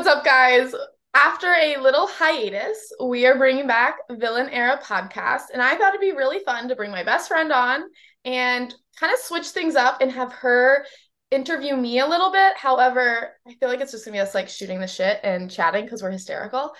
[0.00, 0.74] What's up, guys?
[1.12, 6.00] After a little hiatus, we are bringing back Villain Era podcast, and I thought it'd
[6.00, 7.82] be really fun to bring my best friend on
[8.24, 10.86] and kind of switch things up and have her
[11.30, 12.56] interview me a little bit.
[12.56, 15.84] However, I feel like it's just gonna be us like shooting the shit and chatting
[15.84, 16.72] because we're hysterical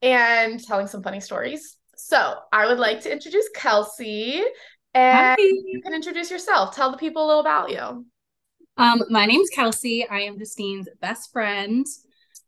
[0.00, 1.78] and telling some funny stories.
[1.96, 4.40] So I would like to introduce Kelsey,
[4.94, 5.36] and Hi.
[5.40, 6.76] you can introduce yourself.
[6.76, 8.06] Tell the people a little about you.
[8.76, 10.08] Um, my name's Kelsey.
[10.08, 11.84] I am Justine's best friend.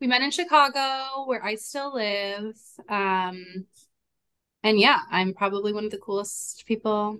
[0.01, 2.57] We met in Chicago, where I still live.
[2.89, 3.67] Um,
[4.63, 7.19] and yeah, I'm probably one of the coolest people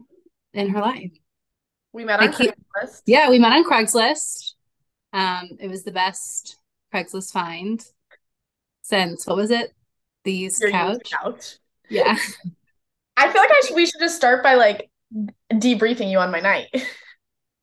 [0.55, 1.13] in her life.
[1.93, 3.03] We met on Craigslist.
[3.05, 4.55] Yeah, we met on Craigslist.
[5.13, 6.57] Um, it was the best
[6.95, 7.85] Craigslist find
[8.81, 9.75] since what was it?
[10.25, 11.01] The used Your couch.
[11.01, 11.57] used couch.
[11.91, 12.17] Yeah.
[13.17, 14.89] I feel like I should, we should just start by like
[15.53, 16.69] debriefing you on my night.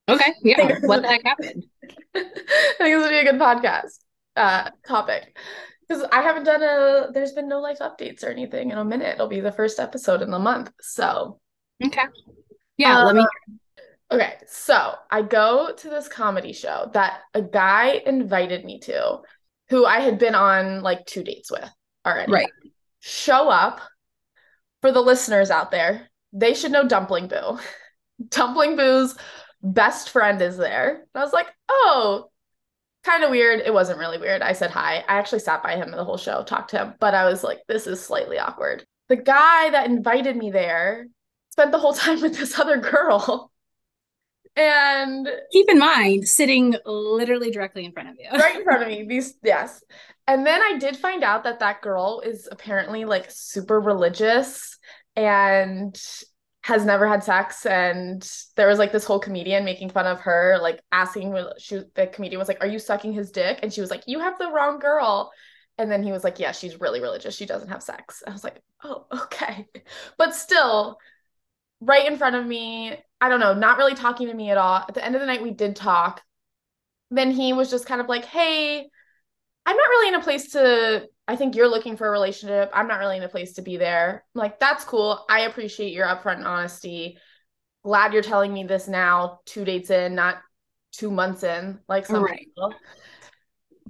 [0.08, 0.34] Okay.
[0.44, 0.78] Yeah.
[0.82, 1.66] What the heck happened?
[2.16, 3.98] I think this would be a good podcast
[4.38, 5.38] uh topic
[5.88, 9.16] because I haven't done a there's been no life updates or anything in a minute.
[9.16, 10.72] It'll be the first episode in the month.
[10.82, 11.40] So
[11.84, 12.04] Okay.
[12.78, 13.04] Yeah.
[13.04, 13.26] let me.
[14.12, 19.20] okay, so I go to this comedy show that a guy invited me to,
[19.70, 21.70] who I had been on like two dates with
[22.06, 22.32] already.
[22.32, 22.50] Right.
[23.00, 23.82] Show up
[24.82, 26.10] for the listeners out there.
[26.34, 27.60] They should know Dumpling Boo.
[28.30, 29.16] Dumpling Boo's
[29.62, 30.96] best friend is there.
[31.14, 32.30] And I was like, oh,
[33.08, 33.62] kind of weird.
[33.66, 34.42] It wasn't really weird.
[34.42, 35.04] I said hi.
[35.08, 37.60] I actually sat by him the whole show, talked to him, but I was like,
[37.68, 38.86] this is slightly awkward.
[39.10, 41.08] The guy that invited me there
[41.52, 43.52] spent the whole time with this other girl.
[44.56, 48.30] And Keep in mind, sitting literally directly in front of you.
[48.38, 49.84] right in front of me, these, yes.
[50.28, 54.78] And then I did find out that that girl is apparently like super religious
[55.16, 56.00] and
[56.68, 57.66] has never had sex.
[57.66, 62.08] And there was like this whole comedian making fun of her, like asking, she, the
[62.08, 63.60] comedian was like, Are you sucking his dick?
[63.64, 65.32] And she was like, You have the wrong girl.
[65.78, 67.38] And then he was like, Yeah, she's really religious.
[67.38, 68.22] She doesn't have sex.
[68.28, 69.66] I was like, Oh, okay.
[70.18, 70.98] But still,
[71.80, 74.76] right in front of me, I don't know, not really talking to me at all.
[74.76, 76.22] At the end of the night, we did talk.
[77.12, 78.80] Then he was just kind of like, Hey,
[79.66, 82.72] I'm not really in a place to, I think you're looking for a relationship.
[82.74, 84.24] I'm not really in a place to be there.
[84.34, 85.26] I'm like, that's cool.
[85.30, 87.18] I appreciate your upfront honesty.
[87.84, 90.38] Glad you're telling me this now, two dates in, not
[90.94, 92.40] two months in, like some Right.
[92.40, 92.74] people.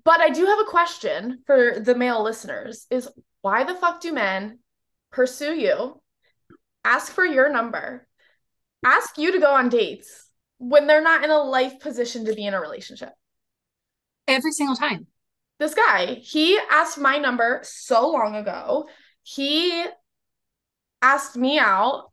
[0.04, 3.10] But I do have a question for the male listeners is
[3.42, 4.60] why the fuck do men
[5.12, 6.02] pursue you,
[6.84, 8.08] ask for your number,
[8.86, 10.28] ask you to go on dates
[10.60, 13.10] when they're not in a life position to be in a relationship?
[14.28, 15.08] Every single time.
[15.60, 18.88] This guy, he asked my number so long ago.
[19.24, 19.84] He
[21.02, 22.12] asked me out.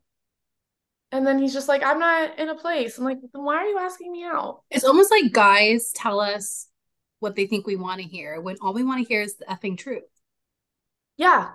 [1.12, 2.98] And then he's just like, I'm not in a place.
[2.98, 4.62] I'm like, then why are you asking me out?
[4.70, 6.66] It's almost like guys tell us
[7.20, 9.44] what they think we want to hear when all we want to hear is the
[9.44, 10.02] effing truth.
[11.16, 11.50] Yeah.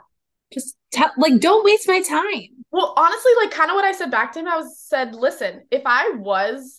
[0.53, 2.47] Just tell, like, don't waste my time.
[2.71, 5.63] Well, honestly, like kind of what I said back to him, I was said, listen,
[5.71, 6.78] if I was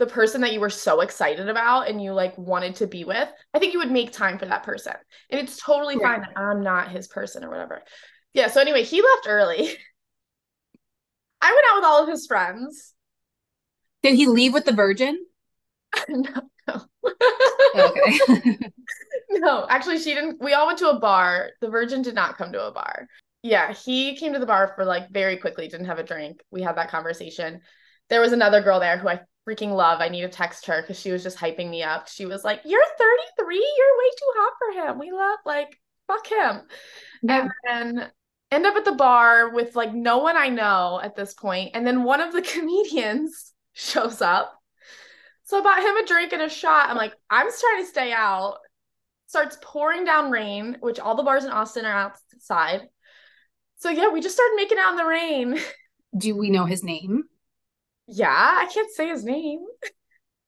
[0.00, 3.28] the person that you were so excited about and you like wanted to be with,
[3.52, 4.94] I think you would make time for that person.
[5.28, 6.02] And it's totally Right.
[6.16, 7.82] fine that I'm not his person or whatever.
[8.32, 8.48] Yeah.
[8.48, 9.58] So anyway, he left early.
[11.42, 12.94] I went out with all of his friends.
[14.02, 15.18] Did he leave with the virgin?
[16.08, 16.30] no,
[16.66, 16.82] no.
[17.74, 18.58] Okay.
[19.30, 20.40] no, actually, she didn't.
[20.40, 21.50] We all went to a bar.
[21.60, 23.06] The Virgin did not come to a bar.
[23.42, 26.42] Yeah, he came to the bar for like very quickly, didn't have a drink.
[26.50, 27.60] We had that conversation.
[28.08, 30.00] There was another girl there who I freaking love.
[30.00, 32.08] I need to text her because she was just hyping me up.
[32.08, 34.98] She was like, You're 33, you're way too hot for him.
[34.98, 36.62] We love, like, fuck him.
[37.22, 37.48] Yeah.
[37.68, 38.10] And then
[38.50, 41.70] end up at the bar with like no one I know at this point.
[41.74, 44.56] And then one of the comedians shows up.
[45.44, 46.88] So I bought him a drink and a shot.
[46.88, 48.58] I'm like, I'm trying to stay out.
[49.26, 52.82] Starts pouring down rain, which all the bars in Austin are outside.
[53.76, 55.58] So yeah, we just started making out in the rain.
[56.16, 57.24] Do we know his name?
[58.10, 59.60] Yeah, I can't say his name.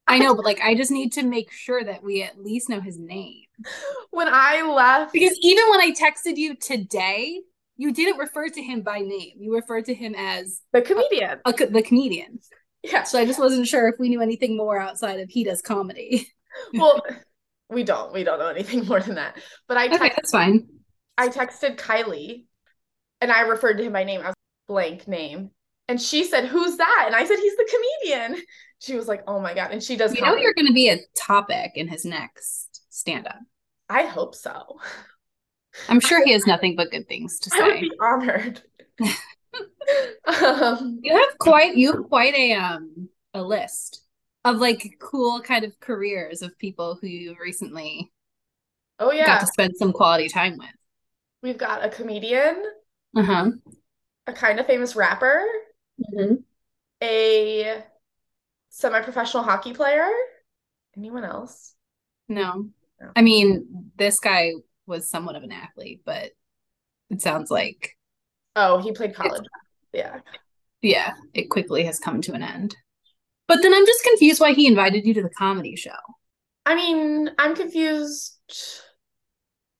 [0.08, 2.80] I know, but like, I just need to make sure that we at least know
[2.80, 3.44] his name.
[4.10, 7.40] When I left, Because even when I texted you today,
[7.76, 9.34] you didn't refer to him by name.
[9.38, 11.38] You referred to him as the comedian.
[11.44, 12.40] a, co- the comedian.
[12.82, 13.04] Yeah.
[13.04, 16.28] So I just wasn't sure if we knew anything more outside of he does comedy.
[16.74, 17.00] Well,
[17.70, 18.12] we don't.
[18.12, 19.38] We don't know anything more than that.
[19.68, 20.68] But I Okay, that's fine.
[21.16, 22.44] I texted Kylie
[23.22, 24.20] and I referred to him by name.
[24.20, 24.34] I was
[24.68, 25.50] blank name.
[25.88, 27.04] And she said, Who's that?
[27.06, 27.68] And I said, He's the
[28.04, 28.42] comedian.
[28.78, 29.70] She was like, Oh my God.
[29.72, 33.26] And she does You know you're going to be a topic in his next stand
[33.26, 33.38] up.
[33.88, 34.80] I hope so.
[35.88, 37.58] I'm sure he has nothing but good things to say.
[37.60, 38.62] I would be honored.
[40.26, 44.02] um, You have quite you have quite a um a list
[44.44, 48.10] of like cool kind of careers of people who you recently
[48.98, 49.38] Oh yeah.
[49.38, 50.68] got to spend some quality time with.
[51.42, 52.64] We've got a comedian,
[53.16, 53.52] Uh-huh.
[54.26, 55.44] a kind of famous rapper,
[56.14, 56.34] Mm-hmm.
[57.02, 57.84] a
[58.70, 60.08] semi-professional hockey player.
[60.96, 61.74] Anyone else?
[62.28, 62.68] No.
[63.00, 63.10] No.
[63.16, 64.52] I mean, this guy
[64.86, 66.30] was somewhat of an athlete, but
[67.10, 67.96] it sounds like,
[68.54, 69.44] Oh, he played college.
[69.92, 70.20] Yeah.
[70.80, 72.76] yeah, it quickly has come to an end.
[73.48, 75.90] But then I'm just confused why he invited you to the comedy show.
[76.64, 78.38] I mean, I'm confused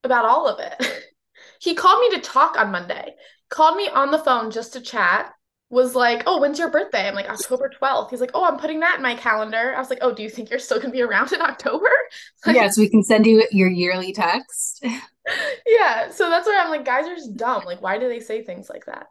[0.04, 1.04] about all of it.
[1.60, 3.14] he called me to talk on Monday,
[3.48, 5.32] called me on the phone just to chat,
[5.72, 7.08] was like, Oh, when's your birthday?
[7.08, 8.10] I'm like, October 12th.
[8.10, 9.74] He's like, Oh, I'm putting that in my calendar.
[9.74, 11.88] I was like, Oh, do you think you're still gonna be around in October?
[12.46, 14.84] Like, Yeah, so we can send you your yearly text.
[15.66, 16.10] yeah.
[16.10, 17.64] So that's why I'm like, guys are just dumb.
[17.64, 19.06] Like, why do they say things like that?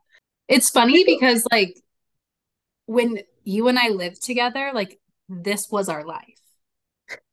[0.47, 1.81] It's funny because like
[2.85, 6.39] when you and I lived together, like this was our life.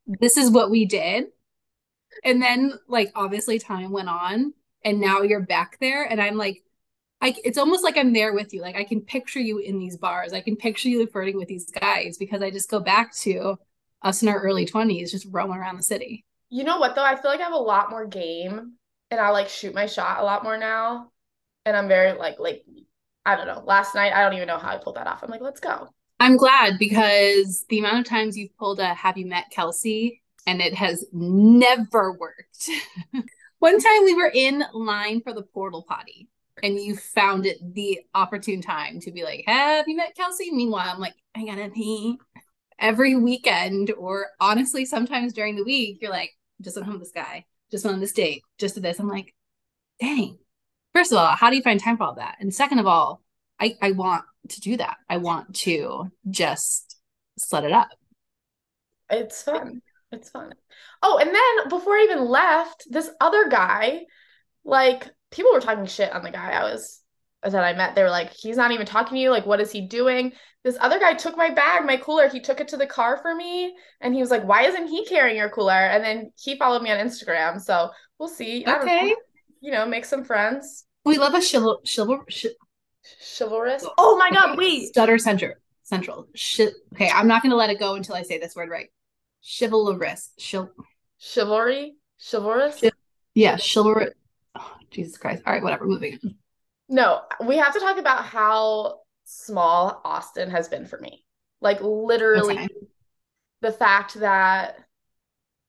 [0.07, 1.27] This is what we did.
[2.25, 4.55] And then like obviously time went on
[4.85, 6.63] and now you're back there and I'm like
[7.21, 8.63] I it's almost like I'm there with you.
[8.63, 10.33] Like I can picture you in these bars.
[10.33, 13.57] I can picture you flirting with these guys because I just go back to
[14.03, 16.25] us in our early 20s just roaming around the city.
[16.51, 17.05] You know what though?
[17.05, 18.75] I feel like I have a lot more game
[19.11, 21.11] and I like shoot my shot a lot more now.
[21.65, 22.65] And I'm very like like
[23.27, 23.63] I don't know.
[23.67, 25.23] Last night I don't even know how I pulled that off.
[25.23, 25.89] I'm like, let's go.
[26.21, 30.61] I'm glad because the amount of times you've pulled a have you met Kelsey and
[30.61, 32.71] it has never worked.
[33.59, 36.29] One time we were in line for the porta potty
[36.63, 40.51] and you found it the opportune time to be like, have you met Kelsey?
[40.51, 42.19] Meanwhile, I'm like, I gotta pee.
[42.79, 47.13] Every weekend, or honestly, sometimes during the week, you're like, just went home with this
[47.13, 49.01] guy, just went on this date, just did this.
[49.01, 49.35] I'm like,
[50.01, 50.39] dang.
[50.95, 52.37] First of all, how do you find time for all that?
[52.41, 53.23] And second of all,
[53.61, 54.97] I, I want to do that.
[55.09, 56.97] I want to just
[57.37, 57.89] set it up.
[59.11, 59.81] It's fun.
[60.13, 60.55] It's fun.
[61.03, 64.03] Oh, and then before I even left, this other guy,
[64.65, 67.01] like people were talking shit on the guy I was
[67.43, 67.95] that I met.
[67.95, 69.31] They were like, he's not even talking to you.
[69.31, 70.33] Like, what is he doing?
[70.65, 72.29] This other guy took my bag, my cooler.
[72.29, 75.07] He took it to the car for me, and he was like, "Why isn't he
[75.07, 78.65] carrying your cooler?" And then he followed me on Instagram, so we'll see.
[78.67, 79.11] Okay.
[79.11, 79.17] know.
[79.61, 80.85] You know, make some friends.
[81.05, 82.47] We love a chival chival ch-
[83.39, 83.85] Chivalrous.
[83.85, 84.59] Oh, oh my God!
[84.59, 84.89] Wait.
[84.89, 85.55] stutter central
[85.89, 86.29] central.
[86.35, 86.61] Sh-
[86.93, 88.89] okay, I'm not gonna let it go until I say this word right.
[89.43, 90.31] Chivalrous.
[90.39, 90.71] Chil-
[91.19, 91.97] Chivalry.
[92.19, 92.81] Chivalrous.
[92.81, 92.93] Chiv-
[93.35, 94.13] yeah, chivalrous.
[94.91, 95.43] Jesus Christ.
[95.47, 95.87] All right, whatever.
[95.87, 96.35] Moving on.
[96.89, 101.25] No, we have to talk about how small Austin has been for me.
[101.61, 102.69] Like literally Okay.
[103.61, 104.79] the fact that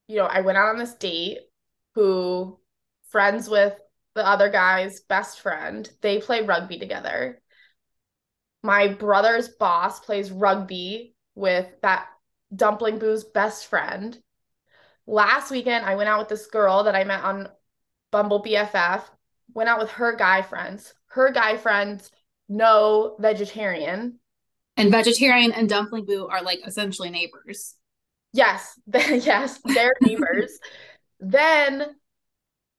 [0.08, 1.40] you know, I went out on this date
[1.96, 2.60] who
[3.10, 3.74] friends with
[4.16, 5.90] the other guy's best friend.
[6.02, 7.42] They play rugby together.
[8.64, 12.08] My brother's boss plays rugby with that
[12.56, 14.18] Dumpling Boo's best friend.
[15.06, 17.50] Last weekend, I went out with this girl that I met on
[18.12, 19.04] Bumble BFF,
[19.54, 20.94] went out with her guy friends.
[21.08, 22.12] Her guy friends
[22.50, 24.20] no vegetarian.
[24.76, 27.76] And vegetarian and dumpling boo are like essentially neighbors.
[28.34, 30.58] Yes, yes, they're neighbors.
[31.20, 31.96] then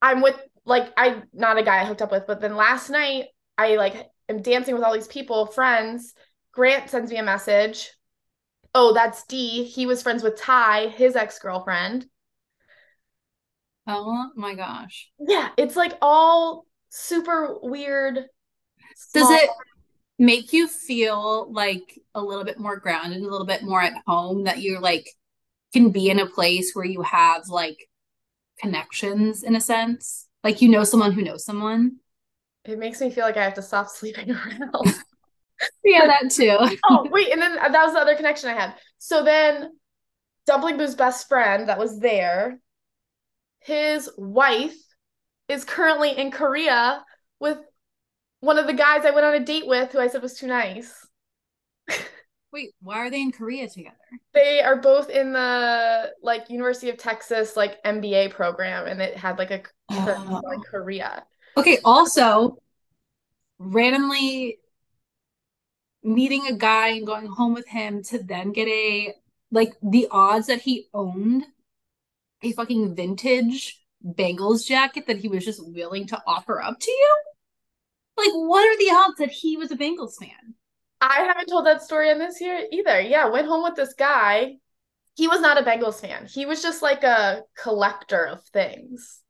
[0.01, 3.25] I'm with like I not a guy I hooked up with, but then last night
[3.57, 6.13] I like am dancing with all these people, friends.
[6.51, 7.91] Grant sends me a message.
[8.73, 9.63] Oh, that's D.
[9.63, 12.05] He was friends with Ty, his ex-girlfriend.
[13.91, 15.09] Oh my gosh.
[15.19, 18.25] Yeah, it's like all super weird.
[19.13, 19.49] Does it
[20.17, 24.45] make you feel like a little bit more grounded, a little bit more at home
[24.45, 25.09] that you're like
[25.73, 27.87] can be in a place where you have like
[28.59, 30.27] connections in a sense?
[30.43, 31.97] Like you know someone who knows someone?
[32.65, 34.95] It makes me feel like I have to stop sleeping around.
[35.83, 36.57] Yeah, that too.
[36.89, 38.73] oh, wait, and then uh, that was the other connection I had.
[38.97, 39.69] So then
[40.47, 42.59] Dumpling Boo's best friend that was there,
[43.61, 44.75] his wife
[45.47, 47.03] is currently in Korea
[47.39, 47.57] with
[48.39, 50.47] one of the guys I went on a date with who I said was too
[50.47, 51.07] nice.
[52.51, 53.95] Wait, why are they in Korea together?
[54.33, 59.37] They are both in the like University of Texas like MBA program and it had
[59.37, 60.41] like a Oh.
[60.43, 61.23] like Korea.
[61.55, 62.57] Okay, also
[63.59, 64.57] randomly
[66.03, 69.13] meeting a guy and going home with him to then get a
[69.51, 71.45] like the odds that he owned
[72.43, 77.15] a fucking vintage Bengals jacket that he was just willing to offer up to you?
[78.17, 80.55] Like, what are the odds that he was a Bengals fan?
[80.99, 83.01] I haven't told that story on this year either.
[83.01, 84.57] Yeah, went home with this guy.
[85.15, 86.27] He was not a Bengals fan.
[86.27, 89.21] He was just like a collector of things.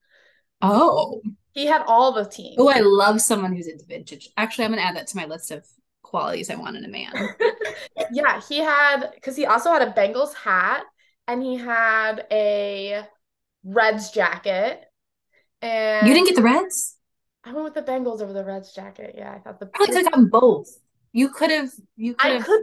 [0.62, 1.22] Oh.
[1.54, 2.56] He had all the teams.
[2.60, 4.30] Oh, I love someone who's into vintage.
[4.38, 5.66] Actually, I'm gonna add that to my list of
[6.02, 7.14] qualities I want in a man.
[8.12, 10.84] yeah, he had because he also had a Bengals hat
[11.28, 13.04] and he had a
[13.64, 14.84] Reds jacket
[15.62, 16.98] And You didn't get the Reds?
[17.44, 19.16] I went with the Bengals over the Reds jacket.
[19.18, 20.68] Yeah, I thought the I could have gotten both.
[21.12, 21.72] You could have.
[21.96, 22.62] You could I could.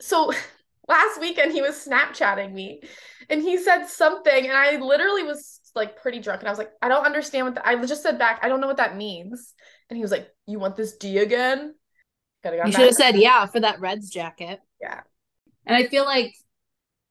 [0.00, 0.32] So
[0.88, 2.82] last weekend he was Snapchatting me,
[3.28, 6.70] and he said something, and I literally was like pretty drunk, and I was like,
[6.82, 7.66] I don't understand what that.
[7.66, 9.54] I just said back, I don't know what that means,
[9.88, 11.74] and he was like, You want this D again?
[12.44, 14.60] You should have said yeah for that Reds jacket.
[14.80, 15.00] Yeah.
[15.66, 16.34] And I feel like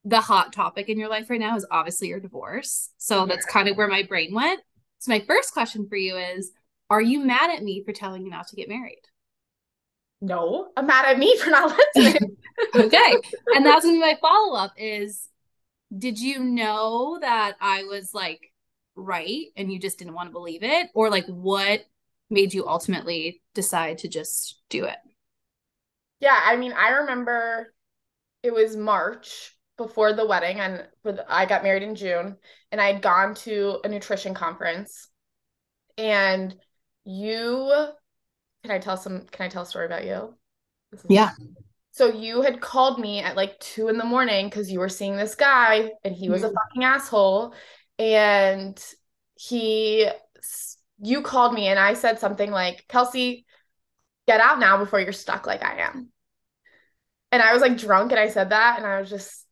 [0.06, 2.90] the hot topic in your life right now is obviously your divorce.
[2.98, 3.30] So mm-hmm.
[3.30, 4.62] that's kind of where my brain went.
[5.00, 6.52] So my first question for you is
[6.90, 9.02] Are you mad at me for telling you not to get married?
[10.22, 12.36] No, I'm mad at me for not listening.
[12.76, 13.16] Okay.
[13.56, 15.30] and that's gonna be my follow up is
[15.98, 18.52] did you know that I was like
[18.98, 20.90] right and you just didn't want to believe it?
[20.94, 21.86] Or like what
[22.30, 24.98] made you ultimately decide to just do it?
[26.20, 27.74] yeah, I mean, I remember
[28.44, 32.38] it was March before the wedding, and for the, I got married in June,
[32.72, 35.08] and I had gone to a nutrition conference,
[35.98, 36.56] and
[37.06, 37.74] you,
[38.62, 39.26] can I tell some?
[39.32, 40.36] Can I tell a story about you?
[41.10, 41.32] Yeah.
[41.92, 45.16] So you had called me at like two in the morning because you were seeing
[45.16, 46.54] this guy, and he was a Mhm.
[46.54, 47.56] fucking asshole,
[47.98, 48.78] and
[49.36, 50.08] he,
[51.02, 53.46] you called me, and I said something like, Kelsey,
[54.28, 56.12] get out now before you're stuck like I am.
[57.32, 59.46] And I was like drunk and I said that and I was just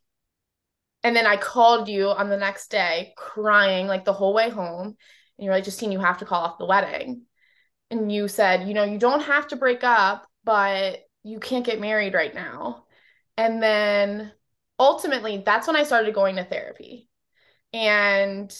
[1.03, 4.95] and then I called you on the next day crying like the whole way home
[5.37, 7.23] and you're like Justine you have to call off the wedding.
[7.89, 11.79] And you said, you know, you don't have to break up, but you can't get
[11.79, 12.85] married right now.
[13.37, 14.33] And then
[14.79, 17.07] ultimately that's when I started going to therapy.
[17.71, 18.53] And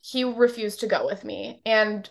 [0.00, 1.62] he refused to go with me.
[1.64, 2.08] And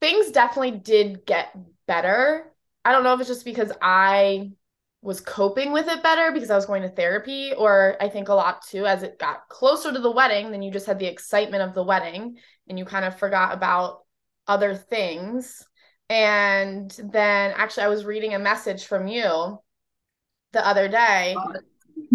[0.00, 1.54] things definitely did get
[1.86, 2.52] better.
[2.84, 4.52] I don't know if it's just because I
[5.00, 8.34] was coping with it better because I was going to therapy, or I think a
[8.34, 11.62] lot too, as it got closer to the wedding, then you just had the excitement
[11.62, 12.36] of the wedding
[12.68, 14.00] and you kind of forgot about
[14.46, 15.64] other things.
[16.08, 19.58] And then actually, I was reading a message from you
[20.52, 21.36] the other day,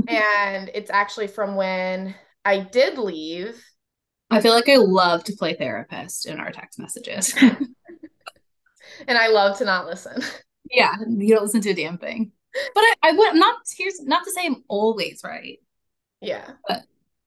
[0.08, 3.64] and it's actually from when I did leave.
[4.32, 7.36] I feel like I love to play therapist in our text messages.
[9.08, 10.22] And I love to not listen.
[10.72, 12.32] yeah, you don't listen to a damn thing.
[12.74, 15.60] But I, I would not here's not to say I'm always right.
[16.22, 16.52] Yeah.
[16.68, 16.84] But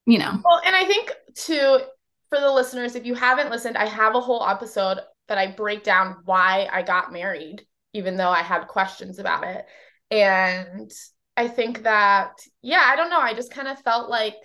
[0.07, 0.41] You know.
[0.45, 1.81] Well, and I think too,
[2.29, 5.83] for the listeners, if you haven't listened, I have a whole episode that I break
[5.83, 9.67] down why I got married, even though I had questions about it.
[10.11, 10.91] And
[11.37, 13.21] I think that, yeah, I don't know.
[13.21, 14.37] I just kind of felt like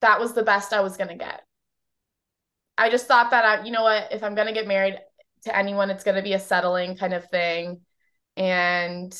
[0.00, 1.42] that was the best I was going to get.
[2.76, 4.98] I just thought that, I, you know what, if I'm going to get married
[5.44, 7.80] to anyone, it's going to be a settling kind of thing.
[8.36, 9.18] And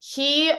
[0.00, 0.52] he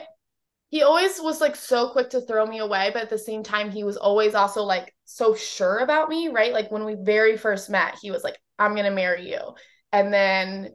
[0.70, 3.70] he always was like so quick to throw me away, but at the same time,
[3.70, 6.52] he was always also like so sure about me, right?
[6.52, 9.54] Like when we very first met, he was like, I'm gonna marry you.
[9.92, 10.74] And then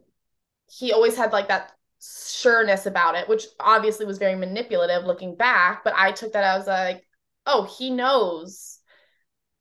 [0.70, 5.84] he always had like that sureness about it, which obviously was very manipulative looking back.
[5.84, 7.06] But I took that as like,
[7.44, 8.78] oh, he knows.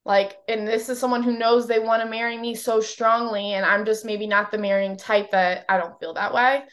[0.05, 3.65] Like, and this is someone who knows they want to marry me so strongly, and
[3.65, 6.63] I'm just maybe not the marrying type that I don't feel that way.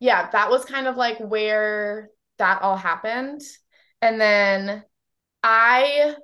[0.00, 3.42] Yeah, that was kind of like where that all happened.
[4.00, 4.84] And then
[5.42, 6.16] I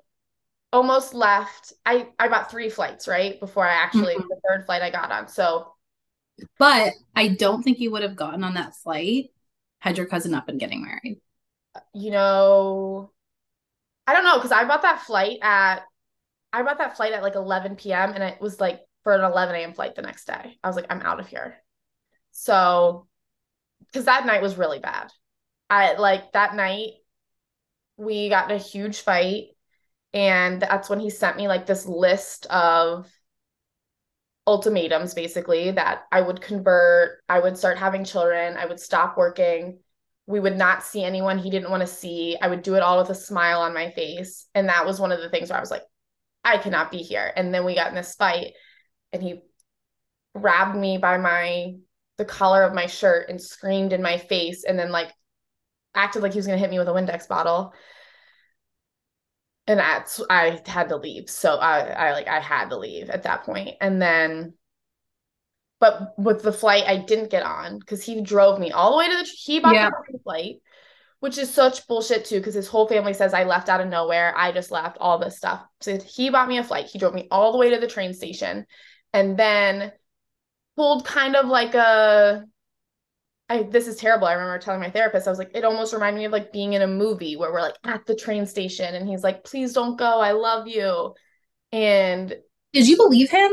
[0.73, 1.73] almost left.
[1.87, 3.41] I I bought three flights, right?
[3.41, 4.29] Before I actually Mhm.
[4.29, 5.29] the third flight I got on.
[5.29, 5.75] So
[6.59, 9.31] But I don't think you would have gotten on that flight
[9.81, 11.21] had your cousin not been getting married.
[11.93, 13.11] you know,
[14.07, 15.81] I don't know because I bought that flight at
[16.53, 18.13] I bought that flight at like 11 p.m.
[18.15, 19.75] and it was like for an 11 a.m.
[19.75, 20.59] flight the next day.
[20.65, 21.59] I was like, I'm out of here.
[22.33, 23.09] So,
[23.95, 25.13] because that night was really bad.
[25.71, 26.95] I like that night
[27.97, 29.45] we got in a huge fight,
[30.13, 33.09] and that's when he sent me like this list of
[34.49, 39.79] ultimatums basically that I would convert, I would start having children, I would stop working.
[40.27, 42.37] We would not see anyone he didn't want to see.
[42.41, 44.47] I would do it all with a smile on my face.
[44.55, 45.85] And that was one of the things where I was like,
[46.43, 47.31] I cannot be here.
[47.37, 48.53] And then we got in this fight
[49.13, 49.43] and he
[50.35, 51.75] grabbed me by my
[52.17, 55.13] the collar of my shirt and screamed in my face and then like
[55.95, 57.73] acted like he was gonna hit me with a Windex bottle.
[59.67, 61.31] And that's I had to leave.
[61.31, 63.77] So I I like I had to leave at that point.
[63.81, 64.55] And then
[65.81, 69.09] but with the flight I didn't get on because he drove me all the way
[69.09, 69.91] to the he bought Yeah.
[70.11, 70.57] the flight,
[71.21, 74.35] which is such bullshit too, because his whole family says I left out of nowhere.
[74.37, 75.65] I just left all this stuff.
[75.81, 76.87] So he bought me a flight.
[76.87, 78.67] He drove me all the way to the train station
[79.13, 79.93] and then
[80.77, 82.45] pulled kind of like a
[83.49, 84.27] I this is terrible.
[84.27, 86.73] I remember telling my therapist, I was like, it almost reminded me of like being
[86.73, 89.97] in a movie where we're like at the train station and he's like, please don't
[89.99, 90.21] go.
[90.21, 91.15] I love you.
[91.73, 92.35] And
[92.75, 93.51] Did you believe him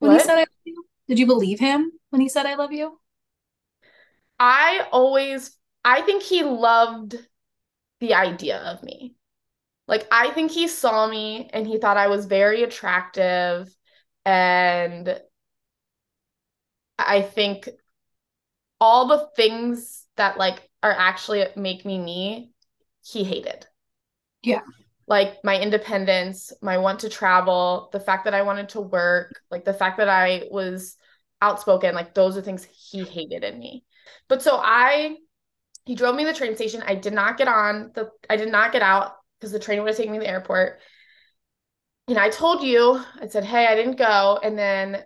[0.00, 0.12] when What?
[0.12, 0.84] he said I love you?
[1.08, 3.00] Did you believe him when he said I love you?
[4.38, 7.16] I always, I think he loved
[8.00, 9.14] the idea of me.
[9.88, 13.74] Like, I think he saw me and he thought I was very attractive.
[14.24, 15.20] And
[17.06, 17.68] I think
[18.80, 22.50] all the things that like are actually make me me,
[23.04, 23.66] he hated.
[24.42, 24.62] Yeah.
[25.06, 29.64] Like my independence, my want to travel, the fact that I wanted to work, like
[29.64, 30.96] the fact that I was
[31.42, 33.84] outspoken, like those are things he hated in me.
[34.28, 35.16] But so I
[35.84, 36.82] he drove me to the train station.
[36.86, 39.88] I did not get on the I did not get out because the train would
[39.88, 40.80] have taken me to the airport.
[42.08, 45.04] And I told you, I said, "Hey, I didn't go." And then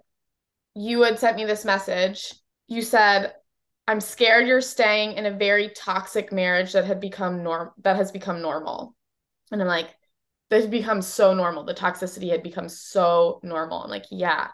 [0.74, 2.34] you had sent me this message.
[2.66, 3.34] You said,
[3.86, 8.12] "I'm scared you're staying in a very toxic marriage that had become norm that has
[8.12, 8.96] become normal."
[9.52, 9.94] And I'm like,
[10.50, 11.64] "This has become so normal.
[11.64, 14.48] The toxicity had become so normal." I'm like, "Yeah."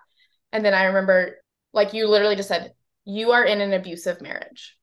[0.52, 1.36] And then I remember
[1.72, 2.74] like you literally just said,
[3.04, 4.78] "You are in an abusive marriage."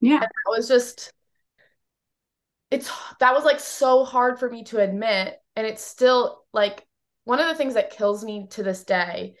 [0.00, 0.14] Yeah.
[0.14, 1.12] And that was just
[2.70, 6.86] it's that was like so hard for me to admit and it's still like
[7.24, 9.36] one of the things that kills me to this day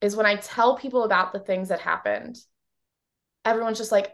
[0.00, 2.38] is when I tell people about the things that happened
[3.44, 4.12] everyone's just like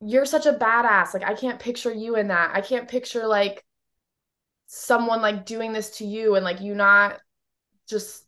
[0.00, 1.14] you're such a badass.
[1.14, 2.50] Like I can't picture you in that.
[2.54, 3.64] I can't picture like
[4.66, 7.20] someone like doing this to you and like you not
[7.88, 8.24] just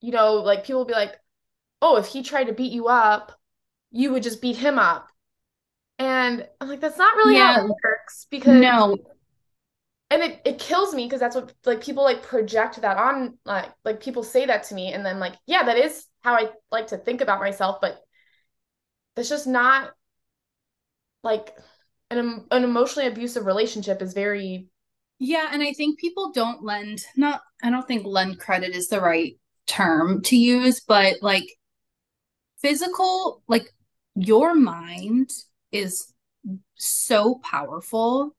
[0.00, 1.16] you know like people be like
[1.82, 3.38] oh if he tried to beat you up
[3.90, 5.08] you would just beat him up.
[5.98, 8.96] And I'm like, that's not really how it works because No.
[10.10, 13.70] And it, it kills me because that's what like people like project that on like
[13.84, 16.88] like people say that to me and then like yeah that is how I like
[16.88, 18.00] to think about myself but
[19.14, 19.90] that's just not
[21.22, 21.54] like
[22.10, 24.66] an an emotionally abusive relationship is very
[25.18, 29.00] Yeah, and I think people don't lend not I don't think lend credit is the
[29.00, 29.36] right
[29.66, 31.46] term to use, but like
[32.60, 33.72] physical, like
[34.14, 35.30] your mind
[35.72, 36.12] is
[36.76, 38.34] so powerful.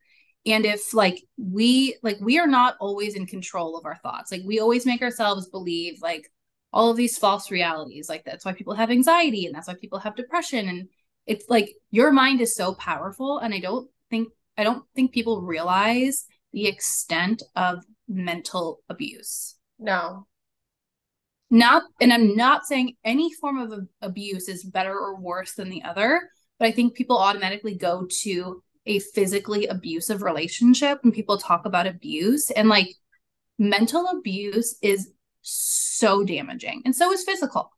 [0.45, 4.32] And if like we like we are not always in control of our thoughts.
[4.32, 6.32] Like we always make ourselves believe like
[6.73, 8.10] all of these false realities.
[8.10, 10.89] Like that's why people have anxiety and that's why people have depression and
[11.27, 15.41] it's like your mind is so powerful and I don't think I don't think people
[15.41, 19.56] realize the extent of mental abuse.
[19.80, 20.27] no
[21.49, 25.84] Not, and I'm not saying any form of abuse is better or worse than the
[25.84, 31.65] other, but I think people automatically go to a physically abusive relationship when people talk
[31.65, 32.50] about abuse.
[32.52, 32.96] And like
[33.60, 37.72] mental abuse is so damaging, and so is physical.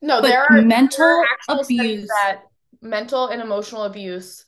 [0.00, 2.42] no But there are mental actual studies abuse, that
[2.80, 4.44] mental and emotional abuse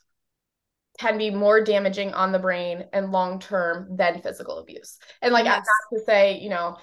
[0.98, 4.98] can be more damaging on the brain and long term than physical abuse.
[5.22, 5.66] And like Yes.
[5.66, 6.78] not to say, you know,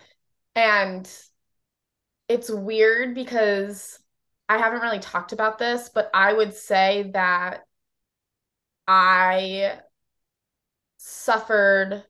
[0.55, 1.09] and
[2.27, 3.99] it's weird because
[4.49, 7.61] I haven't really talked about this, but I would say that
[8.87, 9.79] I
[10.97, 12.03] suffered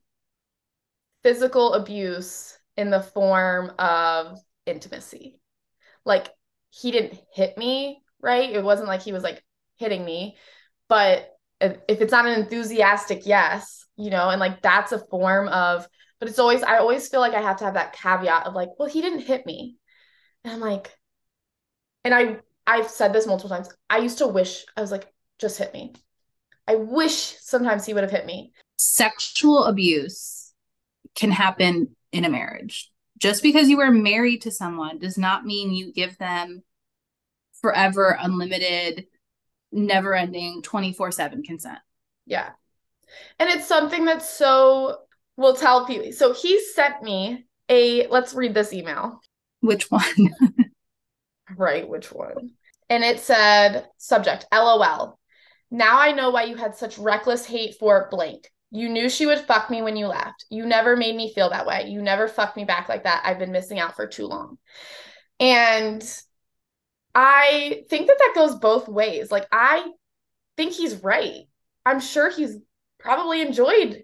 [1.22, 5.38] physical abuse in the form of intimacy.
[6.04, 6.28] Like
[6.70, 8.50] he didn't hit me, right?
[8.50, 9.42] It wasn't like he was like
[9.76, 10.36] hitting me,
[10.88, 11.28] but
[11.60, 15.86] if, it's not an enthusiastic yes, you know, and like that's a form of,
[16.18, 18.68] but it's always, I always feel like I have to have that caveat of like,
[18.78, 19.76] well, he didn't hit me.
[20.44, 20.96] And I'm like,
[22.04, 23.68] and I, I've said this multiple times.
[23.88, 25.06] I used to wish, I was like,
[25.38, 25.94] just hit me.
[26.66, 28.52] I wish sometimes he would have hit me.
[28.78, 30.52] sexual abuse
[31.14, 32.90] can happen in a marriage.
[33.18, 36.62] Just because you are married to someone does not mean you give them
[37.60, 39.06] forever, unlimited,
[39.70, 41.78] never ending 24 7 consent.
[42.26, 42.50] Yeah.
[43.38, 44.98] And it's something that's so,
[45.36, 46.12] we'll tell people.
[46.12, 49.20] So he sent me a, let's read this email.
[49.60, 50.02] Which one?
[51.56, 52.52] Right, which one?
[52.88, 55.18] And it said, subject, LOL.
[55.72, 58.50] Now I know why you had such reckless hate for blank.
[58.70, 60.44] You knew she would fuck me when you left.
[60.50, 61.88] You never made me feel that way.
[61.88, 63.22] You never fucked me back like that.
[63.24, 64.58] I've been missing out for too long.
[65.40, 66.02] And
[67.14, 69.32] I think that that goes both ways.
[69.32, 69.90] Like, I
[70.58, 71.44] think he's right.
[71.86, 72.58] I'm sure he's
[72.98, 74.02] probably enjoyed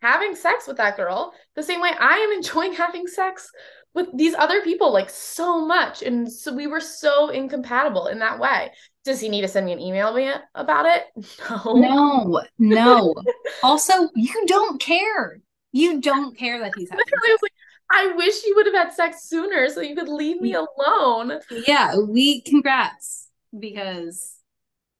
[0.00, 3.50] having sex with that girl the same way I am enjoying having sex
[3.94, 6.02] with these other people like so much.
[6.02, 8.72] And so we were so incompatible in that way.
[9.04, 10.16] Does he need to send me an email
[10.54, 11.04] about it?
[11.54, 11.74] No.
[11.74, 13.14] No, no.
[13.62, 15.40] also, you don't care.
[15.72, 17.52] You don't care that he's having was like,
[17.90, 21.40] I wish you would have had sex sooner so you could leave me alone.
[21.66, 24.36] Yeah, we congrats because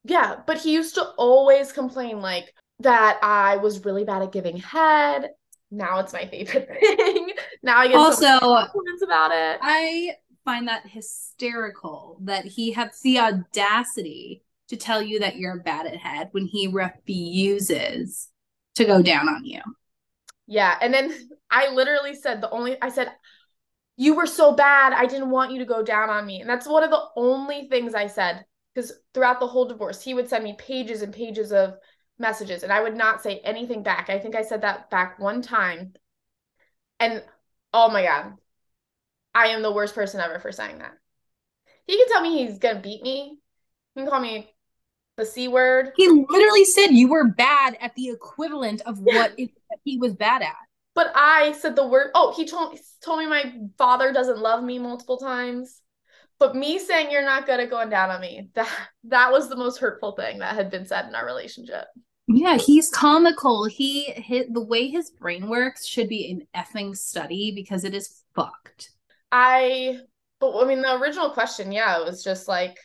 [0.03, 4.57] Yeah, but he used to always complain like that I was really bad at giving
[4.57, 5.29] head.
[5.69, 7.30] Now it's my favorite thing.
[7.63, 9.59] Now I get Also- so compliments about it.
[9.61, 15.85] I find that hysterical that he had the audacity to tell you that you're bad
[15.85, 18.29] at head when he refuses
[18.75, 19.61] to go down on you.
[20.47, 21.13] Yeah, and then
[21.49, 23.11] I literally said the only I said
[23.97, 24.93] you were so bad.
[24.93, 26.41] I didn't want you to go down on me.
[26.41, 30.13] And that's one of the only things I said because throughout the whole divorce, he
[30.13, 31.75] would send me pages and pages of
[32.17, 34.09] messages and I would not say anything back.
[34.09, 35.93] I think I said that back one time.
[36.99, 37.23] And
[37.73, 38.33] oh my god.
[39.33, 40.93] I am the worst person ever for saying that.
[41.87, 43.37] He can tell me he's going to beat me.
[43.95, 44.53] He can call me
[45.17, 45.91] the C word.
[45.95, 49.51] He literally said you were bad at the equivalent of what it,
[49.83, 50.55] he was bad at.
[50.93, 52.11] But I said the word.
[52.13, 55.81] Oh, he told told me my father doesn't love me multiple times.
[56.39, 58.69] But me saying you're not good at going down on me, that
[59.05, 61.85] that was the most hurtful thing that had been said in our relationship.
[62.33, 63.65] Yeah, he's comical.
[63.65, 68.23] He hit the way his brain works should be an effing study because it is
[68.35, 68.91] fucked.
[69.31, 69.99] I
[70.39, 72.77] but I mean the original question, yeah, it was just like,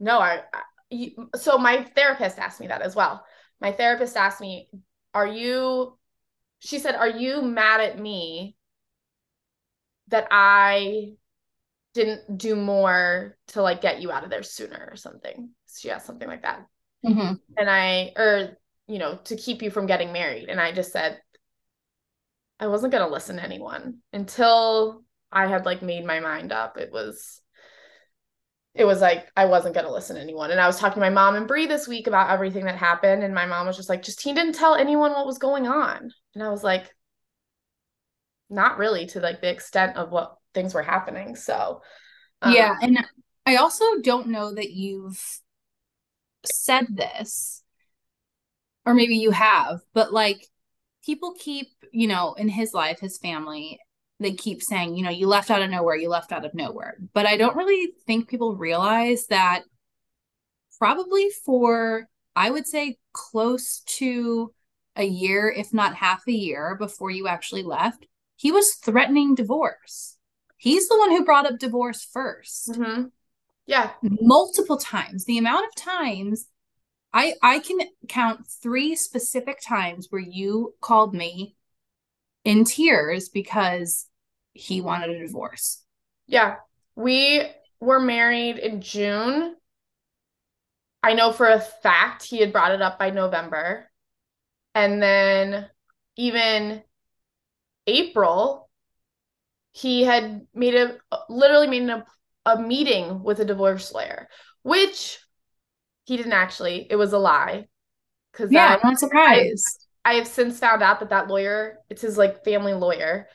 [0.00, 3.24] no, I, I you, so my therapist asked me that as well.
[3.60, 4.68] My therapist asked me,
[5.14, 5.98] "Are you?"
[6.60, 8.56] She said, "Are you mad at me
[10.08, 11.12] that I
[11.94, 16.06] didn't do more to like get you out of there sooner or something?" She asked
[16.06, 16.66] something like that,
[17.04, 17.34] Mm-hmm.
[17.56, 18.56] and I or
[18.88, 21.20] you know to keep you from getting married, and I just said
[22.58, 26.78] I wasn't gonna listen to anyone until I had like made my mind up.
[26.78, 27.40] It was
[28.74, 30.50] it was like I wasn't gonna listen to anyone.
[30.50, 33.22] And I was talking to my mom and Brie this week about everything that happened.
[33.22, 36.10] And my mom was just like, Justine didn't tell anyone what was going on.
[36.34, 36.94] And I was like,
[38.50, 41.36] not really to like the extent of what things were happening.
[41.36, 41.82] So
[42.40, 43.04] um, yeah, and
[43.46, 45.20] I also don't know that you've
[46.44, 47.62] said this,
[48.88, 50.46] or maybe you have, but like
[51.04, 53.78] people keep, you know, in his life, his family,
[54.18, 56.96] they keep saying, you know, you left out of nowhere, you left out of nowhere.
[57.12, 59.64] But I don't really think people realize that
[60.78, 64.54] probably for, I would say, close to
[64.96, 70.16] a year, if not half a year before you actually left, he was threatening divorce.
[70.56, 73.10] He's the one who brought up divorce 1st mhm.
[73.66, 73.90] yeah.
[74.02, 75.26] multiple times.
[75.26, 76.46] The amount of times
[77.12, 81.56] I I can count three specific times where you called me
[82.44, 84.06] in tears because
[84.52, 85.82] he wanted a divorce.
[86.26, 86.56] Yeah.
[86.96, 87.42] We
[87.80, 89.54] were married in June.
[91.02, 93.88] I know for a fact he had brought it up by November.
[94.74, 95.68] And then
[96.16, 96.82] even
[97.86, 98.68] April,
[99.72, 102.04] he had made a literally made a,
[102.44, 104.28] a meeting with a divorce lawyer,
[104.62, 105.18] which
[106.08, 106.86] he didn't actually.
[106.88, 107.66] It was a lie.
[108.32, 109.86] Because Yeah, I'm not surprised.
[110.06, 113.28] I have since found out that that lawyer, it's his like family lawyer.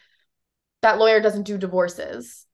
[0.81, 2.47] That lawyer doesn't do divorces.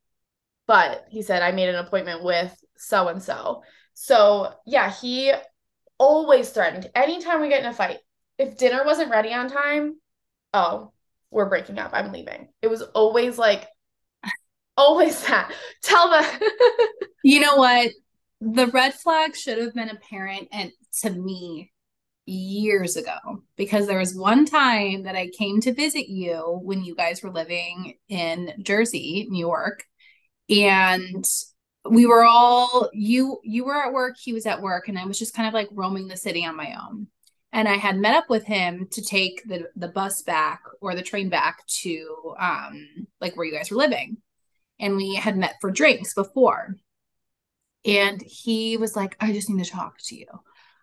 [0.67, 3.63] But he said I made an appointment with so and so.
[3.93, 5.31] So, yeah, he
[5.97, 7.99] always threatened anytime we get in a fight.
[8.37, 10.01] If dinner wasn't ready on time,
[10.53, 10.91] oh,
[11.31, 11.91] we're breaking up.
[11.93, 12.49] I'm leaving.
[12.61, 13.69] It was always like
[14.75, 15.53] always that.
[15.81, 16.25] Tell them
[17.23, 17.91] You know what?
[18.41, 20.71] The red flag should have been apparent and
[21.01, 21.71] to me
[22.25, 26.95] years ago because there was one time that I came to visit you when you
[26.95, 29.83] guys were living in Jersey, New York,
[30.49, 31.25] and
[31.89, 35.19] we were all you you were at work, he was at work, and I was
[35.19, 37.07] just kind of like roaming the city on my own.
[37.51, 41.01] And I had met up with him to take the the bus back or the
[41.01, 44.17] train back to um like where you guys were living.
[44.79, 46.75] And we had met for drinks before.
[47.85, 50.27] And he was like, I just need to talk to you.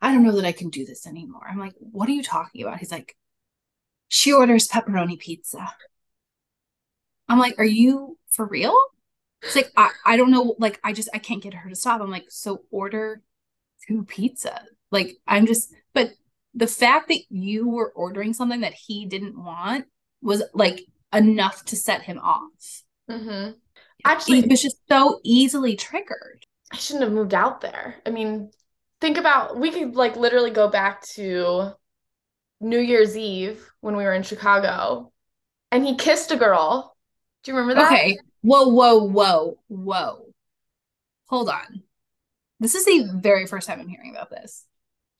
[0.02, 1.46] I don't know that I can do this anymore.
[1.48, 2.78] I'm like, what are you talking about?
[2.78, 3.16] He's like,
[4.08, 5.74] she orders pepperoni pizza.
[7.28, 8.76] I'm like, are you for real?
[9.46, 10.56] It's like, I, I don't know.
[10.58, 12.00] Like, I just, I can't get her to stop.
[12.00, 13.22] I'm like, so order
[13.88, 14.62] two pizza.
[14.90, 16.12] Like, I'm just, but
[16.54, 19.86] the fact that you were ordering something that he didn't want
[20.22, 20.82] was like
[21.14, 22.82] enough to set him off.
[23.08, 23.52] hmm
[24.04, 26.45] Actually, He was just so easily triggered.
[26.72, 27.96] I shouldn't have moved out there.
[28.04, 28.50] I mean,
[29.00, 31.72] think about we could like literally go back to
[32.60, 35.12] New Year's Eve when we were in Chicago
[35.70, 36.96] and he kissed a girl.
[37.42, 37.92] Do you remember that?
[37.92, 38.18] Okay.
[38.42, 40.26] Whoa, whoa, whoa, whoa.
[41.26, 41.82] Hold on.
[42.60, 44.64] This is the very first time I'm hearing about this.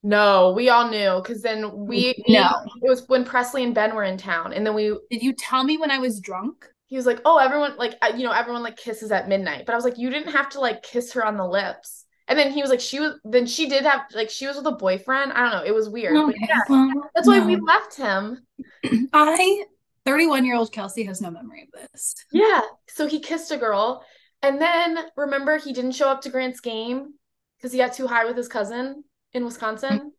[0.03, 2.49] No, we all knew because then we No.
[2.83, 5.65] it was when Presley and Ben were in town and then we Did you tell
[5.65, 6.69] me when I was drunk?
[6.87, 9.77] He was like, "Oh, everyone like you know, everyone like kisses at midnight." But I
[9.77, 12.61] was like, "You didn't have to like kiss her on the lips." And then he
[12.61, 15.33] was like, "She was then she did have like she was with a boyfriend.
[15.33, 15.65] I don't know.
[15.65, 16.17] It was weird.
[16.17, 16.35] Okay.
[16.49, 18.47] yeah, Well, that's why we left him.
[19.13, 19.65] I
[20.07, 22.15] 31 year old Kelsey has no memory of this.
[22.33, 22.61] Yeah.
[22.89, 24.05] So he kissed a girl.
[24.41, 27.15] And then remember, he didn't show up to Grant's game
[27.59, 30.13] because he got too high with his cousin in Wisconsin.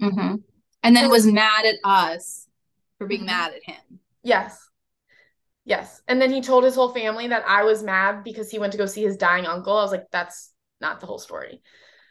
[0.00, 0.36] Mm-hmm.
[0.82, 2.48] And then was mad at us
[2.98, 3.26] for being mm-hmm.
[3.26, 4.00] mad at him.
[4.22, 4.58] Yes.
[5.64, 6.02] Yes.
[6.08, 8.78] And then he told his whole family that I was mad because he went to
[8.78, 9.76] go see his dying uncle.
[9.76, 11.62] I was like, that's not the whole story.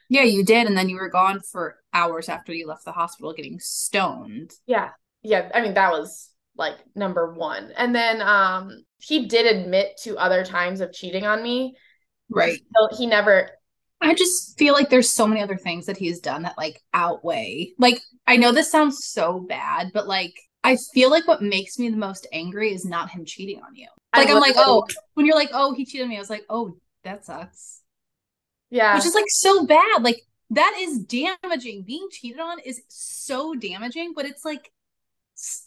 [0.09, 0.67] Yeah, you did.
[0.67, 4.51] And then you were gone for hours after you left the hospital getting stoned.
[4.65, 4.89] Yeah.
[5.21, 5.49] Yeah.
[5.53, 7.71] I mean, that was like number one.
[7.75, 11.75] And then um he did admit to other times of cheating on me.
[12.29, 12.59] Right.
[12.75, 13.51] So he never
[14.01, 17.71] I just feel like there's so many other things that he's done that like outweigh.
[17.79, 20.33] Like I know this sounds so bad, but like
[20.63, 23.87] I feel like what makes me the most angry is not him cheating on you.
[24.15, 26.45] Like I'm like, oh, when you're like, oh, he cheated on me, I was like,
[26.49, 27.81] oh, that sucks.
[28.69, 28.95] Yeah.
[28.95, 30.03] Which is like so bad.
[30.03, 30.21] Like
[30.51, 31.83] that is damaging.
[31.83, 34.71] Being cheated on is so damaging, but it's like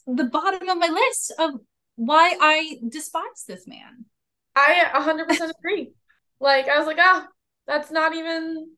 [0.06, 1.60] the bottom of my list of
[1.96, 4.06] why I despise this man.
[4.54, 5.92] I 100% agree.
[6.40, 7.32] like I was like, ah, oh,
[7.66, 8.70] that's not even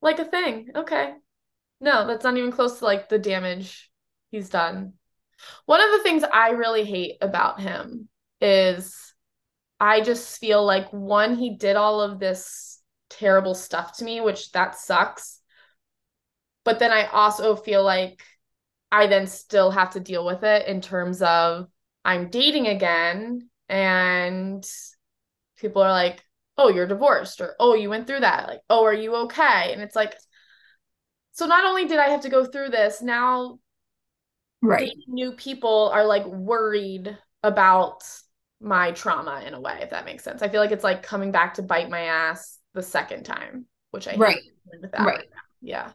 [0.00, 0.68] like a thing.
[0.74, 1.14] Okay.
[1.80, 3.90] No, that's not even close to like the damage
[4.30, 4.94] he's done.
[5.66, 8.08] One of the things I really hate about him
[8.40, 9.14] is
[9.80, 14.52] I just feel like one, he did all of this terrible stuff to me, which
[14.52, 15.40] that sucks.
[16.64, 18.22] But then I also feel like
[18.90, 21.68] I then still have to deal with it in terms of
[22.04, 24.64] I'm dating again and
[25.56, 26.22] people are like,
[26.56, 28.48] oh, you're divorced or oh, you went through that.
[28.48, 29.72] Like, oh, are you okay?
[29.72, 30.14] And it's like,
[31.32, 33.58] so not only did I have to go through this, now
[34.62, 34.92] right.
[35.06, 38.02] New people are like worried about
[38.60, 40.42] my trauma in a way if that makes sense.
[40.42, 44.08] I feel like it's like coming back to bite my ass the second time which
[44.08, 44.40] i right.
[44.82, 45.04] right.
[45.04, 45.24] right
[45.60, 45.92] yeah.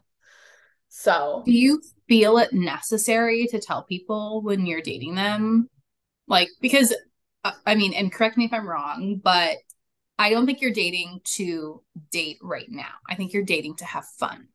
[0.88, 5.68] So do you feel it necessary to tell people when you're dating them?
[6.28, 6.94] Like because
[7.44, 9.56] uh, i mean and correct me if i'm wrong but
[10.18, 12.92] i don't think you're dating to date right now.
[13.08, 14.48] I think you're dating to have fun.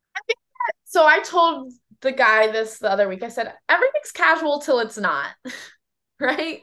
[0.86, 3.24] So i told the guy this the other week.
[3.24, 5.32] I said, everything's casual till it's not.
[6.20, 6.62] right?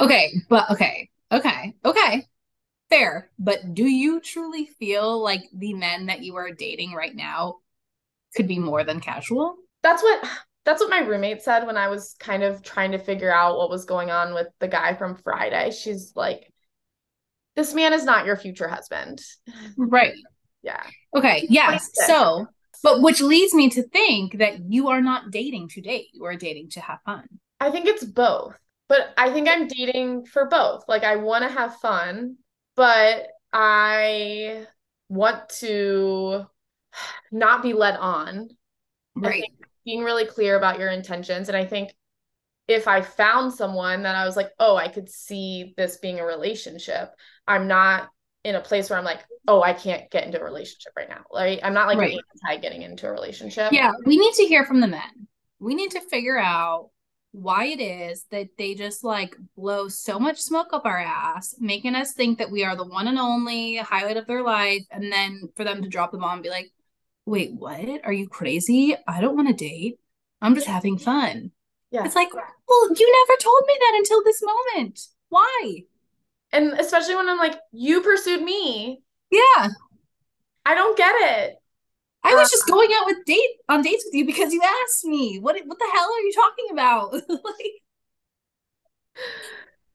[0.00, 1.10] Okay, but okay.
[1.30, 1.74] Okay.
[1.84, 2.26] Okay.
[2.88, 3.30] Fair.
[3.38, 7.56] But do you truly feel like the men that you are dating right now
[8.34, 9.56] could be more than casual?
[9.82, 10.28] That's what
[10.64, 13.70] that's what my roommate said when I was kind of trying to figure out what
[13.70, 15.70] was going on with the guy from Friday.
[15.70, 16.52] She's like,
[17.56, 19.20] this man is not your future husband.
[19.76, 20.14] Right.
[20.60, 20.82] Yeah.
[21.14, 21.46] Okay.
[21.48, 21.88] Yes.
[21.94, 22.48] So
[22.82, 26.36] but which leads me to think that you are not dating to date, you are
[26.36, 27.26] dating to have fun.
[27.60, 28.58] I think it's both.
[28.88, 30.84] But I think I'm dating for both.
[30.88, 32.36] Like I want to have fun,
[32.74, 34.66] but I
[35.08, 36.46] want to
[37.30, 38.48] not be led on.
[39.14, 39.44] Right.
[39.84, 41.48] Being really clear about your intentions.
[41.48, 41.94] And I think
[42.66, 46.26] if I found someone that I was like, oh, I could see this being a
[46.26, 47.10] relationship,
[47.46, 48.10] I'm not
[48.44, 51.24] in a place where I'm like, oh, I can't get into a relationship right now.
[51.30, 52.18] Like I'm not like right.
[52.46, 53.72] anti getting into a relationship.
[53.72, 55.28] Yeah, we need to hear from the men.
[55.58, 56.90] We need to figure out
[57.32, 61.94] why it is that they just like blow so much smoke up our ass, making
[61.94, 65.42] us think that we are the one and only highlight of their life, and then
[65.56, 66.70] for them to drop the bomb and be like,
[67.26, 68.00] wait, what?
[68.04, 68.96] Are you crazy?
[69.06, 69.98] I don't want to date.
[70.40, 71.50] I'm just having fun.
[71.90, 72.04] Yeah.
[72.04, 75.00] It's like, well, you never told me that until this moment.
[75.28, 75.82] Why?
[76.52, 79.02] And especially when I'm like, you pursued me.
[79.30, 79.68] Yeah.
[80.64, 81.56] I don't get it.
[82.24, 85.04] I was uh, just going out with date on dates with you because you asked
[85.04, 85.38] me.
[85.38, 87.12] What what the hell are you talking about?
[87.28, 87.72] like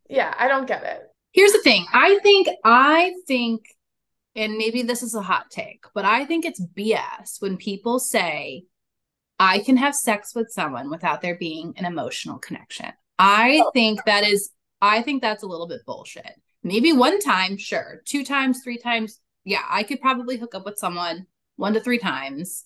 [0.09, 1.01] Yeah, I don't get it.
[1.31, 1.85] Here's the thing.
[1.93, 3.65] I think I think
[4.35, 8.65] and maybe this is a hot take, but I think it's BS when people say
[9.39, 12.91] I can have sex with someone without there being an emotional connection.
[13.19, 13.71] I oh.
[13.71, 14.49] think that is
[14.81, 16.35] I think that's a little bit bullshit.
[16.63, 18.01] Maybe one time, sure.
[18.05, 19.19] Two times, three times.
[19.43, 22.65] Yeah, I could probably hook up with someone one to three times.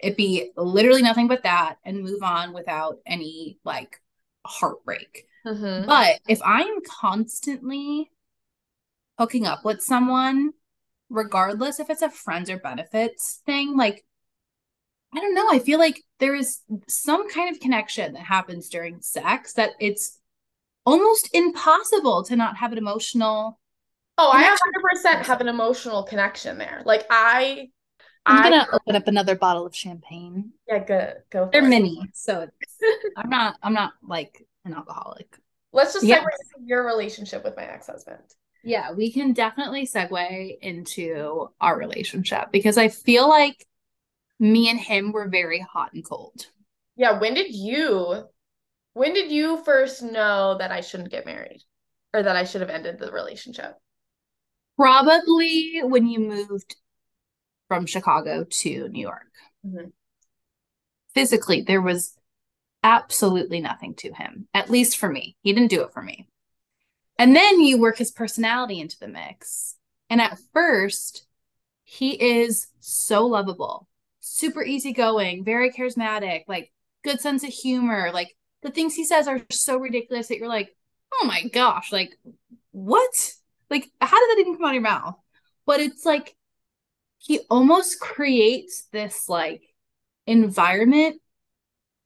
[0.00, 4.00] It'd be literally nothing but that and move on without any like
[4.44, 5.26] heartbreak.
[5.46, 5.86] Mm-hmm.
[5.86, 8.10] But if I am constantly
[9.18, 10.52] hooking up with someone,
[11.10, 14.04] regardless if it's a friends or benefits thing, like
[15.14, 19.00] I don't know, I feel like there is some kind of connection that happens during
[19.00, 20.18] sex that it's
[20.86, 23.58] almost impossible to not have an emotional
[24.18, 24.58] oh connection.
[25.04, 27.68] i 100% have an emotional connection there like i
[28.26, 31.68] i'm I, gonna open up another bottle of champagne yeah good go they're it.
[31.68, 32.48] mini so
[33.16, 35.38] i'm not i'm not like an alcoholic
[35.72, 36.24] let's just yes.
[36.24, 38.22] segue your relationship with my ex-husband
[38.62, 43.66] yeah we can definitely segue into our relationship because i feel like
[44.40, 46.46] me and him were very hot and cold
[46.96, 48.24] yeah when did you
[48.94, 51.62] When did you first know that I shouldn't get married
[52.12, 53.76] or that I should have ended the relationship?
[54.76, 56.76] Probably when you moved
[57.68, 59.30] from Chicago to New York.
[59.66, 59.92] Mhm.
[61.14, 62.16] Physically, there was
[62.82, 65.36] absolutely nothing to him, at least for me.
[65.42, 66.28] He didn't do it for me.
[67.18, 69.76] And then you work his personality into the mix.
[70.10, 71.26] And at first,
[71.84, 73.88] he is so lovable,
[74.20, 78.10] super easygoing, very charismatic, like good sense of humor.
[78.12, 80.74] Like the things he says are so ridiculous that you're like,
[81.12, 82.18] oh my gosh, like
[82.72, 83.32] what?
[83.70, 85.14] Like, how did that even come out of your mouth?
[85.66, 86.34] But it's like
[87.18, 89.62] he almost creates this like
[90.26, 91.20] environment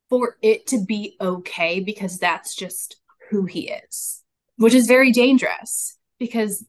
[0.09, 2.97] for it to be okay because that's just
[3.29, 4.21] who he is,
[4.57, 6.65] which is very dangerous because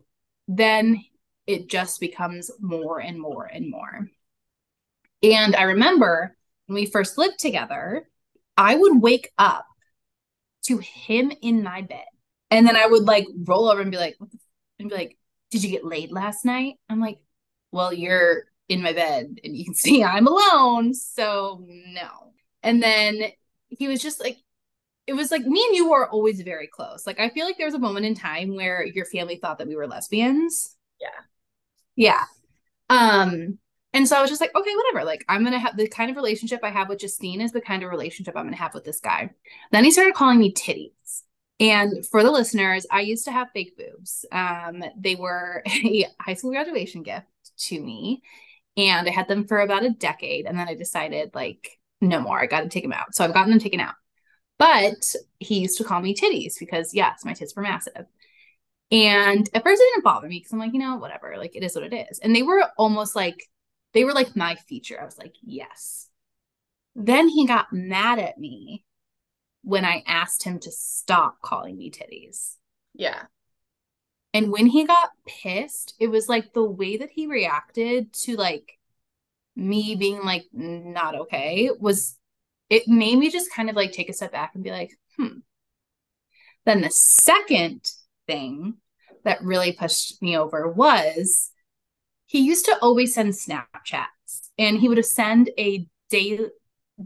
[0.47, 1.03] then
[1.49, 4.09] it just becomes more and more and more.
[5.23, 8.09] And I remember when we first lived together,
[8.57, 9.67] I would wake up
[10.67, 12.05] to him in my bed.
[12.51, 14.39] And then I would like roll over and be like, what the
[14.79, 15.17] and be like,
[15.51, 16.77] Did you get laid last night?
[16.89, 17.19] I'm like,
[17.71, 20.95] Well, you're in my bed and you can see I'm alone.
[20.95, 22.33] So no.
[22.63, 23.23] And then
[23.69, 24.37] he was just like,
[25.07, 27.07] it was like me and you were always very close.
[27.07, 29.69] Like I feel like there was a moment in time where your family thought that
[29.69, 30.77] we were lesbians.
[31.01, 31.09] Yeah.
[31.97, 32.25] Yeah.
[32.89, 33.59] Um,
[33.93, 35.05] and so I was just like, okay, whatever.
[35.05, 37.83] Like I'm gonna have the kind of relationship I have with Justine is the kind
[37.83, 39.31] of relationship I'm gonna have with this guy.
[39.73, 41.23] Then he started calling me titties.
[41.61, 44.25] And for the listeners, I used to have fake boobs.
[44.33, 47.27] Um, they were a high school graduation gift
[47.59, 48.23] to me.
[48.77, 50.47] And I had them for about a decade.
[50.47, 52.41] And then I decided, like, no more.
[52.41, 53.15] I got to take them out.
[53.15, 53.95] So I've gotten them taken out.
[54.59, 58.07] But he used to call me titties because, yes, my tits were massive.
[58.91, 61.35] And at first it didn't bother me because I'm like, you know, whatever.
[61.37, 62.19] Like, it is what it is.
[62.21, 63.49] And they were almost like,
[63.93, 65.01] they were like my feature.
[65.01, 66.09] I was like, yes.
[66.95, 68.85] Then he got mad at me
[69.63, 72.57] when I asked him to stop calling me titties.
[72.95, 73.23] Yeah.
[74.33, 78.79] And when he got pissed, it was like the way that he reacted to like
[79.57, 82.17] me being like not okay was
[82.69, 85.39] it made me just kind of like take a step back and be like, hmm.
[86.65, 87.91] Then the second
[88.27, 88.75] thing
[89.25, 91.51] that really pushed me over was
[92.31, 96.47] he used to always send Snapchats and he would send a daily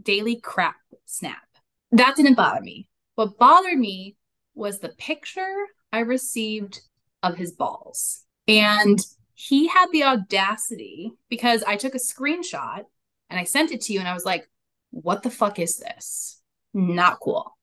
[0.03, 1.45] daily crap snap
[1.91, 2.89] that didn't bother me.
[3.15, 4.17] What bothered me
[4.53, 5.55] was the picture
[5.91, 6.81] I received
[7.23, 8.23] of his balls.
[8.47, 8.99] And
[9.33, 12.83] he had the audacity because I took a screenshot
[13.29, 14.47] and I sent it to you and I was like,
[14.91, 16.41] what the fuck is this?
[16.73, 17.57] Not cool.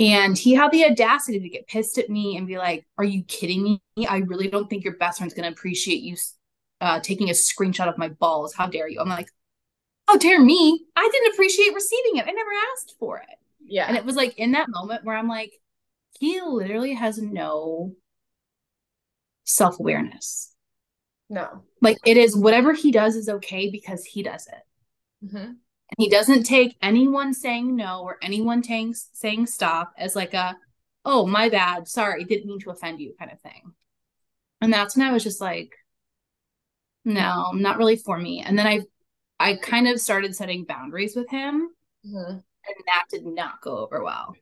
[0.00, 3.22] And he had the audacity to get pissed at me and be like, Are you
[3.22, 4.06] kidding me?
[4.08, 6.16] I really don't think your best friend's going to appreciate you
[6.84, 8.54] uh, taking a screenshot of my balls.
[8.54, 9.00] How dare you?
[9.00, 9.28] I'm like,
[10.08, 10.84] oh dare me.
[10.94, 12.26] I didn't appreciate receiving it.
[12.26, 13.38] I never asked for it.
[13.66, 13.86] Yeah.
[13.88, 15.54] and it was like in that moment where i'm like
[16.20, 17.92] he literally has no
[19.44, 20.52] self-awareness.
[21.30, 21.62] No.
[21.80, 25.30] like it is whatever he does is okay because he does it.
[25.30, 25.52] Hmm
[25.90, 30.56] and he doesn't take anyone saying no or anyone saying saying stop as like a
[31.04, 31.86] oh my bad.
[31.86, 32.24] Sorry.
[32.24, 33.72] Didn't mean to offend you kind of thing.
[34.60, 35.74] And that's when i was just like
[37.04, 38.40] no not really for me.
[38.40, 38.80] And then i
[39.38, 41.70] i kind of started setting boundaries with him
[42.04, 44.34] hmm and that did not go over well.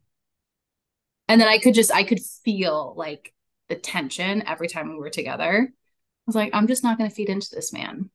[1.29, 3.33] And then i could just i could feel like
[3.68, 5.68] the tension every time we were together.
[5.72, 8.11] I was like i'm just not going to feed into this man.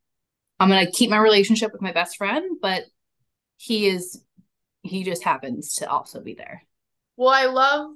[0.59, 2.85] I'm going to keep my relationship with my best friend but
[3.57, 4.21] he is
[4.83, 6.63] he just happens to also be there.
[7.17, 7.91] Well, I love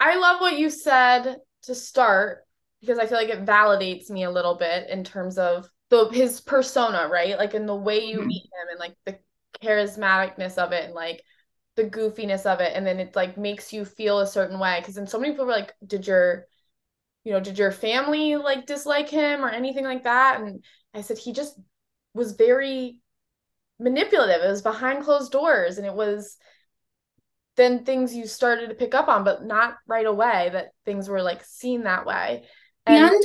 [0.00, 2.46] I love what you said to start
[2.80, 6.40] because I feel like it validates me a little bit in terms of the his
[6.40, 7.36] persona, right?
[7.38, 8.26] Like in the way you Mhm.
[8.26, 9.18] meet him and like the
[9.62, 11.22] charismaticness of it and like
[11.76, 12.72] the goofiness of it.
[12.74, 14.78] And then it like makes you feel a certain way.
[14.80, 16.46] Because then so many people were like did your
[17.24, 20.40] you know did your family like dislike him or anything like that?
[20.40, 20.64] And
[20.94, 21.58] I said he just
[22.14, 23.00] was very
[23.80, 24.42] manipulative.
[24.44, 26.36] It was behind closed doors and it was
[27.56, 31.22] then things you started to pick up on but not right away that things were
[31.22, 32.44] like seen that way
[32.88, 33.24] and and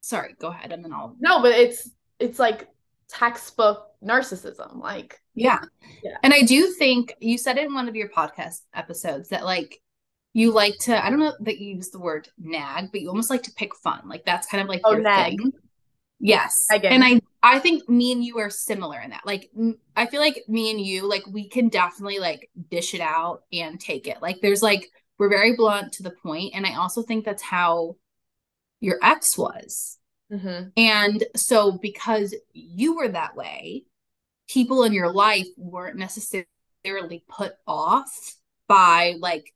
[0.00, 2.68] sorry go ahead and then i'll no but it's it's like
[3.08, 5.60] textbook narcissism like Yeah.
[6.02, 6.16] Yeah.
[6.22, 9.80] And I do think you said in one of your podcast episodes that like
[10.32, 13.30] you like to, I don't know that you use the word nag, but you almost
[13.30, 14.02] like to pick fun.
[14.06, 15.38] Like that's kind of like Oh, your nag.
[15.38, 15.52] thing.
[16.20, 16.66] Yes.
[16.70, 16.90] Nagging.
[16.90, 19.24] And I I think me and you are similar in that.
[19.24, 19.50] Like
[19.96, 23.80] I feel like me and you like we can definitely like dish it out and
[23.80, 24.20] take it.
[24.20, 27.96] Like there's like we're very blunt to the point and I also think that's how
[28.80, 29.98] your ex was.
[30.30, 30.72] mhm.
[30.76, 33.84] And so, because you were that way,
[34.48, 38.36] people in your life weren't necessarily put off
[38.68, 39.52] by like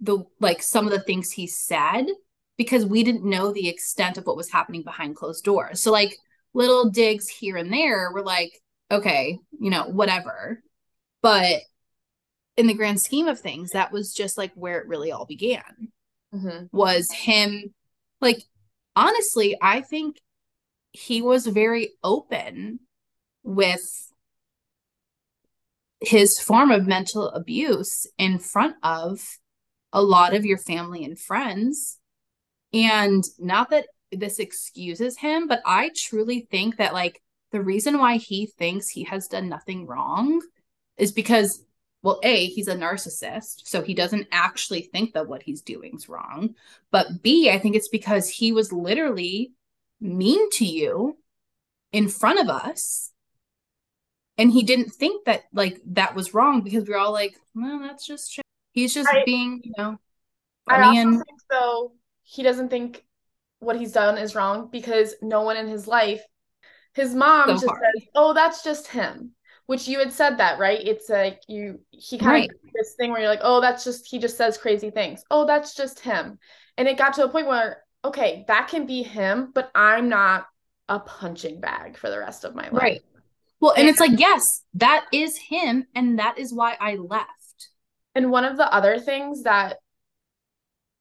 [0.00, 2.06] the like some of the things he said
[2.56, 5.82] because we didn't know the extent of what was happening behind closed doors.
[5.82, 6.16] So like
[6.54, 8.60] little digs here and there were like,
[8.90, 10.62] okay, you know, whatever.
[11.22, 11.60] But
[12.56, 15.92] in the grand scheme of things, that was just like where it really all began.
[16.34, 16.76] Mm-hmm.
[16.76, 17.72] Was him
[18.20, 18.42] like
[18.96, 20.20] honestly, I think
[20.92, 22.80] he was very open
[23.42, 24.12] with
[26.00, 29.20] his form of mental abuse in front of
[29.92, 31.98] a lot of your family and friends.
[32.72, 37.20] And not that this excuses him, but I truly think that like
[37.52, 40.42] the reason why he thinks he has done nothing wrong
[40.96, 41.64] is because
[42.02, 46.08] well a he's a narcissist so he doesn't actually think that what he's doing is
[46.08, 46.54] wrong
[46.90, 49.52] but b i think it's because he was literally
[50.00, 51.16] mean to you
[51.92, 53.12] in front of us
[54.36, 57.80] and he didn't think that like that was wrong because we are all like well
[57.80, 58.44] that's just shit.
[58.72, 59.98] he's just I, being you know
[60.66, 61.12] I also and...
[61.14, 61.92] think so
[62.22, 63.04] he doesn't think
[63.58, 66.22] what he's done is wrong because no one in his life
[66.94, 67.82] his mom so just hard.
[67.96, 69.32] says oh that's just him
[69.68, 70.80] which you had said that right?
[70.82, 72.50] It's like you he kind right.
[72.50, 75.22] of this thing where you're like oh that's just he just says crazy things.
[75.30, 76.38] Oh that's just him.
[76.78, 80.46] And it got to a point where okay that can be him but i'm not
[80.88, 82.82] a punching bag for the rest of my life.
[82.82, 83.02] Right.
[83.60, 87.28] Well and, and it's like yes that is him and that is why i left.
[88.14, 89.76] And one of the other things that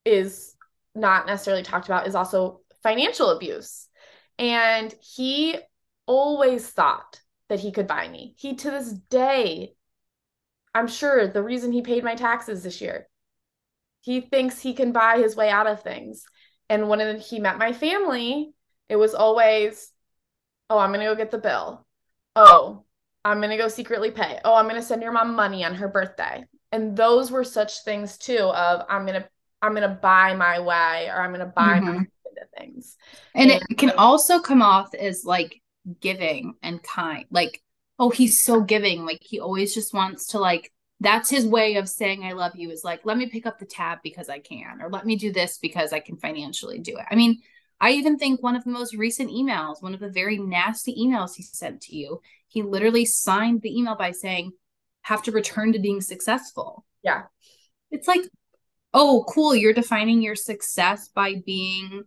[0.04, 0.56] is
[0.94, 3.88] not necessarily talked about is also financial abuse.
[4.38, 5.58] And he
[6.06, 8.34] always thought that he could buy me.
[8.38, 9.74] He to this day,
[10.74, 13.08] I'm sure the reason he paid my taxes this year,
[14.02, 16.24] he thinks he can buy his way out of things.
[16.70, 18.52] And when he met my family,
[18.90, 19.92] it was always,
[20.70, 21.86] oh, I'm going to go get the bill.
[22.36, 22.84] Oh,
[23.26, 24.40] I'm going to go secretly pay.
[24.46, 26.46] Oh, I'm going to send your mom money on her birthday.
[26.72, 29.28] And those were such things too of I'm going to
[29.62, 31.98] I'm going to buy my way or I'm going to buy mm-hmm.
[31.98, 32.06] my
[32.58, 32.98] things.
[33.34, 35.62] And, and it can also come off as like
[36.00, 37.26] giving and kind.
[37.32, 37.62] Like,
[38.00, 39.06] oh, he's so giving.
[39.06, 42.72] Like he always just wants to like that's his way of saying I love you
[42.72, 45.32] is like, let me pick up the tab because I can, or let me do
[45.32, 47.06] this because I can financially do it.
[47.10, 47.40] I mean,
[47.80, 51.36] I even think one of the most recent emails, one of the very nasty emails
[51.36, 54.54] he sent to you, he literally signed the email by saying,
[55.02, 56.84] have to return to being successful.
[57.04, 57.24] Yeah.
[57.92, 58.22] It's like,
[58.94, 59.56] oh, cool.
[59.56, 62.04] You're defining your success by being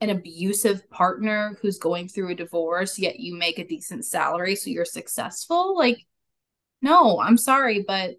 [0.00, 4.70] an abusive partner who's going through a divorce yet you make a decent salary so
[4.70, 6.06] you're successful like
[6.82, 8.14] no i'm sorry but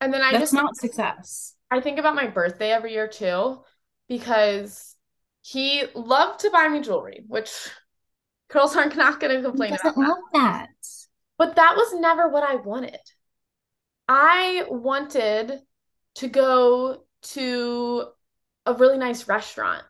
[0.00, 1.54] and then i that's just not success.
[1.72, 3.60] I think about my birthday every year too
[4.08, 4.96] because
[5.42, 7.52] he loved to buy me jewelry which
[8.50, 10.68] girls aren't not going to complain about love that.
[10.68, 10.86] that.
[11.38, 12.98] But that was never what i wanted.
[14.08, 15.60] I wanted
[16.16, 18.04] to go to
[18.66, 19.84] a really nice restaurant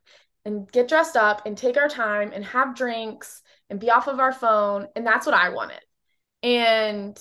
[0.44, 4.20] and get dressed up and take our time and have drinks and be off of
[4.20, 4.88] our phone.
[4.96, 5.80] And that's what I wanted.
[6.42, 7.18] And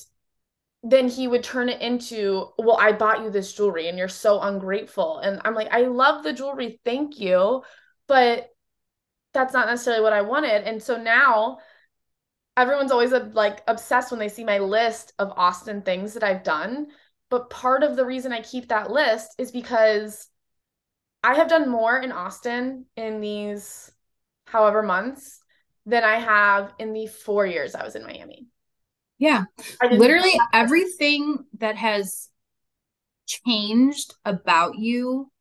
[0.84, 4.40] then he would turn it into, well, I bought you this jewelry and you're so
[4.40, 5.20] ungrateful.
[5.20, 6.80] And I'm like, I love the jewelry.
[6.86, 7.64] Thank you.
[8.08, 8.50] But
[9.34, 10.64] that's not necessarily what I wanted.
[10.64, 11.60] And so now
[12.56, 16.44] everyone's always uh, like obsessed when they see my list of Austin things that I've
[16.44, 16.88] done.
[17.30, 20.28] But part of the reason I keep that list is because
[21.24, 23.92] I have done more in Austin in these
[24.46, 25.42] however months
[25.86, 28.48] than I have in the four years I was in Miami.
[29.18, 29.44] Yeah.
[29.92, 32.30] Literally everything that has
[33.28, 35.32] changed about you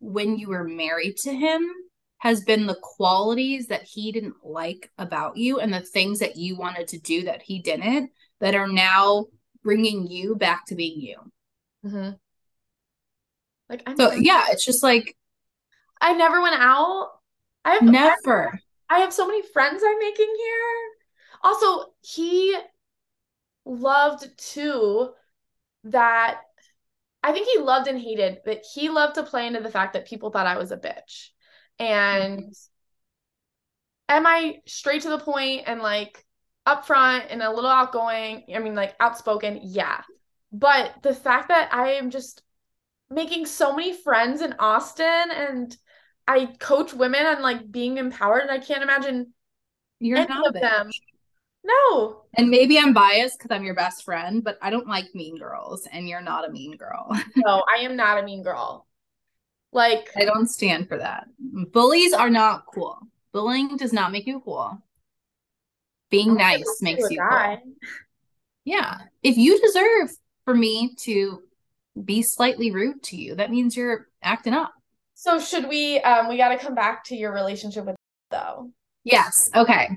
[0.00, 1.68] when you were married to him
[2.18, 6.56] has been the qualities that he didn't like about you and the things that you
[6.56, 8.10] wanted to do that he didn't
[8.40, 9.26] that are now
[9.62, 11.16] bringing you back to being you.
[11.84, 12.10] Mm-hmm.
[13.68, 15.16] Like, I'm so yeah, it's just like
[16.00, 17.10] I never went out.
[17.64, 18.58] I have never.
[18.88, 20.96] I have so many friends I'm making here.
[21.42, 22.56] Also, he
[23.64, 25.10] loved too
[25.84, 26.40] that
[27.22, 30.06] I think he loved and hated, but he loved to play into the fact that
[30.06, 31.28] people thought I was a bitch.
[31.78, 32.50] And mm-hmm.
[34.08, 36.24] am I straight to the point and like
[36.66, 38.44] upfront and a little outgoing?
[38.54, 40.02] I mean, like outspoken, yeah.
[40.52, 42.42] But the fact that I am just
[43.10, 45.76] making so many friends in Austin and
[46.28, 49.32] I coach women on like being empowered, and I can't imagine
[49.98, 50.90] you're any of them.
[51.64, 52.22] No.
[52.34, 55.88] And maybe I'm biased because I'm your best friend, but I don't like mean girls,
[55.90, 57.08] and you're not a mean girl.
[57.36, 58.86] no, I am not a mean girl.
[59.72, 61.26] Like I don't stand for that.
[61.72, 63.00] Bullies are not cool.
[63.32, 64.78] Bullying does not make you cool.
[66.10, 67.58] Being nice makes you cool.
[68.64, 68.98] Yeah.
[69.22, 70.10] If you deserve
[70.44, 71.42] for me to
[72.04, 73.34] be slightly rude to you.
[73.34, 74.72] That means you're acting up.
[75.20, 77.96] So should we um we got to come back to your relationship with
[78.30, 78.70] though.
[79.02, 79.50] Yes.
[79.52, 79.88] Okay.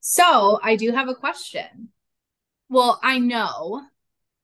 [0.00, 1.88] So, I do have a question.
[2.68, 3.80] Well, I know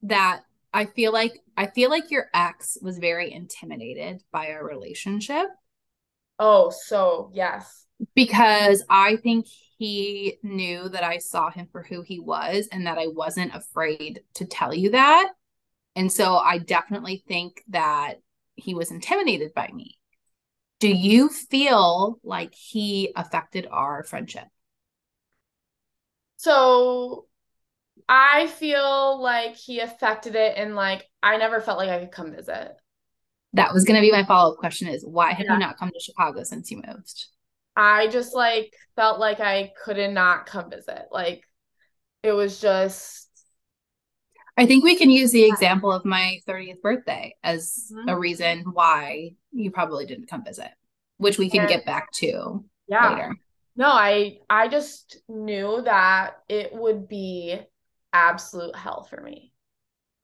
[0.02, 5.48] that I feel like I feel like your ex was very intimidated by our relationship.
[6.38, 7.84] Oh, so yes.
[8.14, 9.44] Because I think
[9.76, 14.22] he knew that I saw him for who he was and that I wasn't afraid
[14.36, 15.32] to tell you that.
[15.94, 18.14] And so I definitely think that
[18.54, 19.98] he was intimidated by me.
[20.84, 24.44] Do you feel like he affected our friendship?
[26.36, 27.24] So
[28.06, 32.32] I feel like he affected it and like I never felt like I could come
[32.32, 32.72] visit.
[33.54, 35.54] That was going to be my follow-up question is why have yeah.
[35.54, 37.28] you not come to Chicago since you moved?
[37.74, 41.06] I just like felt like I couldn't not come visit.
[41.10, 41.44] Like
[42.22, 43.23] it was just
[44.56, 48.08] I think we can use the example of my 30th birthday as mm-hmm.
[48.08, 50.70] a reason why you probably didn't come visit,
[51.16, 53.10] which we can and, get back to yeah.
[53.10, 53.36] later.
[53.76, 57.58] No, I I just knew that it would be
[58.12, 59.52] absolute hell for me.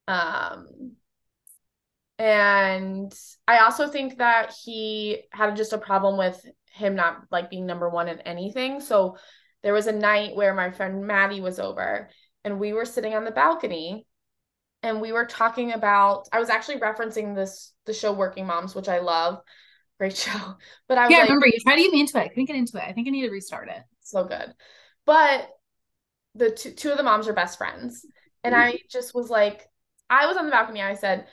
[0.07, 0.93] Um
[2.19, 3.13] and
[3.49, 7.89] I also think that he had just a problem with him not like being number
[7.89, 8.81] one in anything.
[8.81, 9.17] So
[9.63, 12.11] there was a night where my friend Maddie was over
[12.45, 14.07] and we were sitting on the balcony
[14.83, 18.89] and we were talking about I was actually referencing this the show Working Moms, which
[18.89, 19.41] I love.
[19.99, 20.57] Great show.
[20.89, 22.23] But I was Yeah, like, I remember you tried to get me into it.
[22.23, 22.85] I couldn't get into it.
[22.85, 23.83] I think I need to restart it.
[24.03, 24.55] So good.
[25.05, 25.49] But
[26.35, 28.07] the two, two of the moms are best friends.
[28.43, 28.69] And mm-hmm.
[28.69, 29.69] I just was like,
[30.09, 30.81] I was on the balcony.
[30.81, 31.27] I said,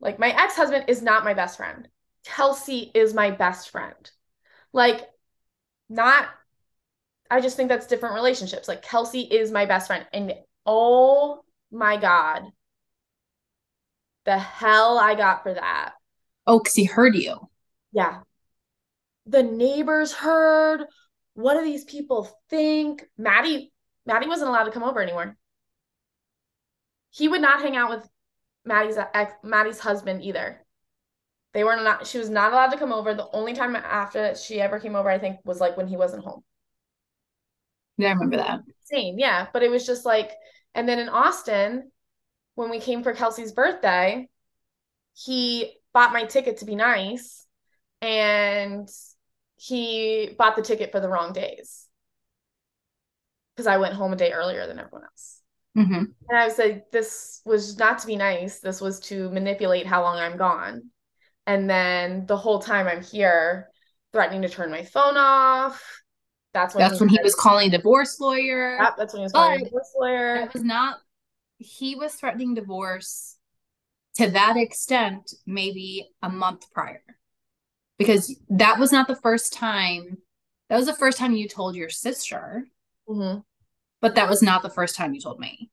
[0.00, 1.88] like, my ex husband is not my best friend.
[2.24, 4.10] Kelsey is my best friend.
[4.72, 5.08] Like,
[5.88, 6.28] not,
[7.30, 8.68] I just think that's different relationships.
[8.68, 10.06] Like, Kelsey is my best friend.
[10.12, 10.34] And
[10.66, 12.42] oh my God,
[14.24, 15.92] the hell I got for that.
[16.46, 17.48] Oh, because he heard you.
[17.92, 18.20] Yeah.
[19.26, 20.84] The neighbors heard.
[21.34, 23.04] What do these people think?
[23.16, 23.72] Maddie,
[24.06, 25.36] Maddie wasn't allowed to come over anymore.
[27.10, 28.08] He would not hang out with
[28.64, 30.64] Maddie's ex, Maddie's husband either.
[31.52, 32.06] They were not.
[32.06, 33.14] She was not allowed to come over.
[33.14, 36.24] The only time after she ever came over, I think, was like when he wasn't
[36.24, 36.44] home.
[37.96, 38.60] Yeah, I remember that.
[38.84, 39.48] Same, yeah.
[39.52, 40.30] But it was just like
[40.74, 41.90] and then in Austin,
[42.54, 44.28] when we came for Kelsey's birthday,
[45.14, 47.46] he bought my ticket to be nice
[48.00, 48.88] and
[49.56, 51.86] he bought the ticket for the wrong days
[53.54, 55.42] because I went home a day earlier than everyone else.
[55.76, 56.04] Mm-hmm.
[56.28, 58.60] And I was like, this was not to be nice.
[58.60, 60.90] This was to manipulate how long I'm gone.
[61.46, 63.68] And then the whole time I'm here,
[64.12, 65.82] threatening to turn my phone off,
[66.52, 68.76] that's when that's he when he was calling a divorce lawyer.
[68.80, 70.36] Yep, that's when he was calling a divorce lawyer.
[70.36, 70.98] It was not.
[71.58, 73.36] He was threatening divorce
[74.16, 77.02] to that extent, maybe a month prior,
[77.98, 80.18] because that was not the first time.
[80.68, 82.66] That was the first time you told your sister,
[83.08, 83.40] mm-hmm.
[84.00, 85.70] but that was not the first time you told me.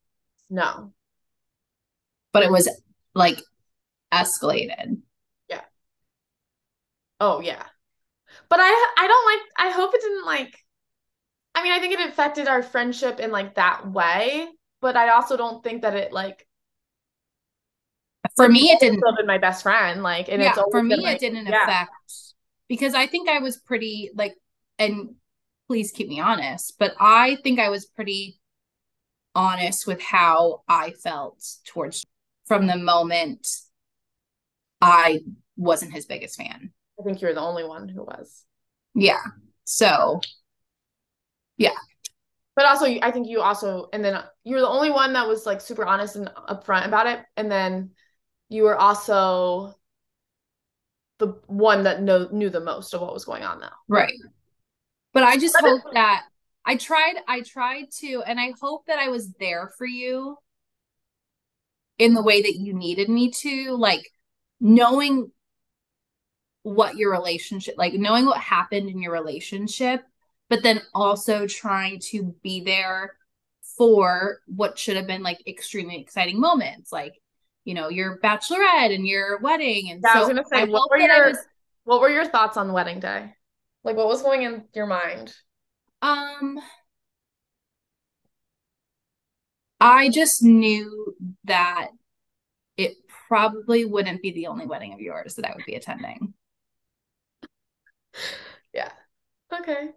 [0.50, 0.94] No,
[2.34, 2.70] but it was
[3.16, 3.42] like
[4.14, 5.02] escalated.
[5.50, 5.62] Yeah.
[7.20, 7.64] Oh yeah,
[8.48, 9.42] but I I don't like.
[9.58, 10.64] I hope it didn't like
[11.58, 14.48] I mean, I think it affected our friendship in like that way,
[14.80, 16.46] but I also don't think that it like
[18.36, 21.48] for me it didn't been my best friend like and yeah, for me it didn't
[21.48, 21.64] yeah.
[21.64, 21.92] affect
[22.68, 24.36] because I think I was pretty like
[24.78, 25.16] and
[25.68, 28.40] please keep me honest, but I think I was pretty
[29.34, 32.06] honest with how I felt towards
[32.46, 33.48] from the moment
[34.80, 35.22] I
[35.56, 36.72] wasn't his biggest fan.
[37.00, 38.44] I think you're the only one who was.
[38.94, 39.24] Yeah.
[39.64, 40.22] So
[41.58, 41.72] yeah.
[42.56, 45.62] But also, I think you also, and then you're the only one that was like
[45.62, 47.20] super honest and upfront about it.
[47.36, 47.92] And then
[48.50, 49.76] you were also
[51.20, 53.68] the one that know, knew the most of what was going on though.
[53.88, 54.14] Right.
[55.14, 56.24] But I just hope that
[56.66, 60.38] I tried, I tried to, and I hope that I was there for you
[62.00, 64.02] in the way that you needed me to, like
[64.60, 65.32] knowing
[66.64, 70.04] what your relationship, like knowing what happened in your relationship
[70.50, 73.16] but then also trying to be there
[73.78, 77.14] for what should have been like extremely exciting moments, like
[77.66, 79.92] you know your bachelorette and your wedding.
[79.92, 81.38] And yeah, so I was gonna say, what were your was,
[81.84, 83.34] what were your thoughts on wedding day?
[83.84, 85.34] Like, what was going in your mind?
[86.02, 86.60] Um,
[89.80, 91.90] I just knew that
[92.78, 92.94] it
[93.28, 96.34] probably wouldn't be the only wedding of yours that I would be attending.
[98.74, 98.92] Yeah.
[99.54, 99.90] Okay.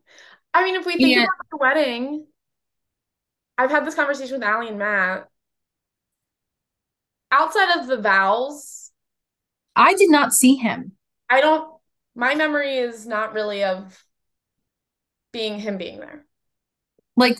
[0.52, 1.22] I mean, if we think yeah.
[1.22, 2.26] about the wedding,
[3.56, 5.28] I've had this conversation with Allie and Matt.
[7.32, 8.90] Outside of the vows
[9.76, 10.92] I did not see him.
[11.28, 11.70] I don't
[12.14, 14.04] my memory is not really of
[15.32, 16.24] being him being there.
[17.16, 17.38] Like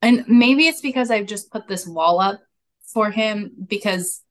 [0.00, 2.40] and maybe it's because I've just put this wall up
[2.92, 4.22] for him because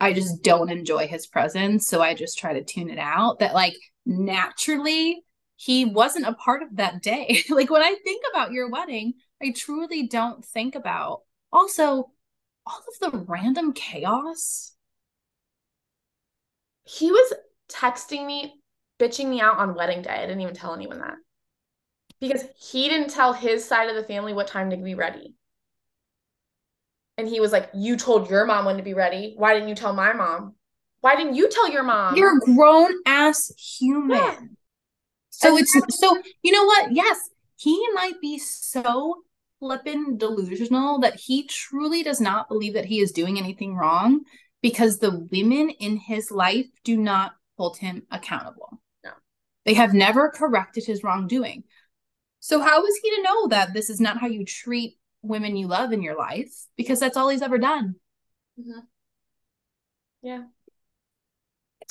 [0.00, 1.86] I just don't enjoy his presence.
[1.86, 3.38] So I just try to tune it out.
[3.38, 5.24] That, like, naturally,
[5.64, 7.42] he wasn't a part of that day.
[7.48, 12.10] like, when I think about your wedding, I truly don't think about also
[12.66, 14.72] all of the random chaos.
[16.84, 17.32] He was
[17.70, 18.60] texting me,
[19.00, 20.10] bitching me out on wedding day.
[20.10, 21.14] I didn't even tell anyone that
[22.20, 25.34] because he didn't tell his side of the family what time to be ready.
[27.16, 29.32] And he was like, You told your mom when to be ready.
[29.38, 30.56] Why didn't you tell my mom?
[31.00, 32.16] Why didn't you tell your mom?
[32.16, 34.10] You're a grown ass human.
[34.10, 34.36] Yeah.
[35.38, 36.92] So it's so you know what?
[36.92, 37.18] Yes,
[37.56, 39.22] he might be so
[39.60, 44.20] flippin' delusional that he truly does not believe that he is doing anything wrong
[44.62, 48.80] because the women in his life do not hold him accountable.
[49.04, 49.10] No.
[49.64, 51.64] They have never corrected his wrongdoing.
[52.40, 55.66] So how is he to know that this is not how you treat women you
[55.66, 56.52] love in your life?
[56.76, 57.94] Because that's all he's ever done.
[58.60, 58.80] Mm-hmm.
[60.22, 60.44] Yeah.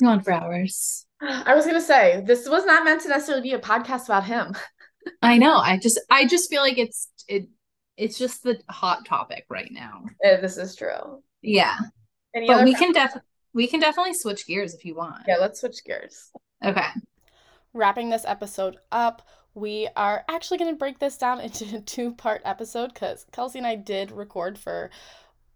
[0.00, 1.06] Go on for hours.
[1.46, 4.54] I was gonna say this was not meant to necessarily be a podcast about him.
[5.22, 5.56] I know.
[5.56, 7.48] I just I just feel like it's it
[7.96, 10.04] it's just the hot topic right now.
[10.22, 11.22] Yeah, this is true.
[11.42, 11.76] Yeah.
[12.34, 15.22] Any but we can definitely we can definitely switch gears if you want.
[15.28, 16.30] Yeah, let's switch gears.
[16.64, 16.88] Okay.
[17.72, 19.22] Wrapping this episode up,
[19.54, 23.58] we are actually going to break this down into a two part episode because Kelsey
[23.58, 24.90] and I did record for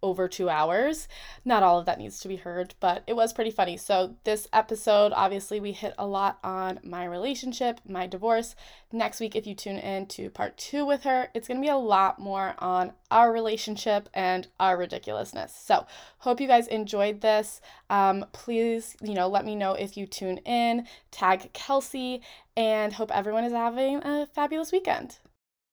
[0.02, 1.08] over two hours.
[1.44, 3.76] Not all of that needs to be heard, but it was pretty funny.
[3.76, 8.54] So, this episode, obviously, we hit a lot on my relationship, my divorce.
[8.92, 11.70] Next week, if you tune in to part two with her, it's going to be
[11.70, 15.54] a lot more on our relationship and our ridiculousness.
[15.54, 15.86] So,
[16.18, 17.60] hope you guys enjoyed this.
[17.90, 22.22] Um, please, you know, let me know if you tune in, tag Kelsey,
[22.56, 25.18] and hope everyone is having a fabulous weekend.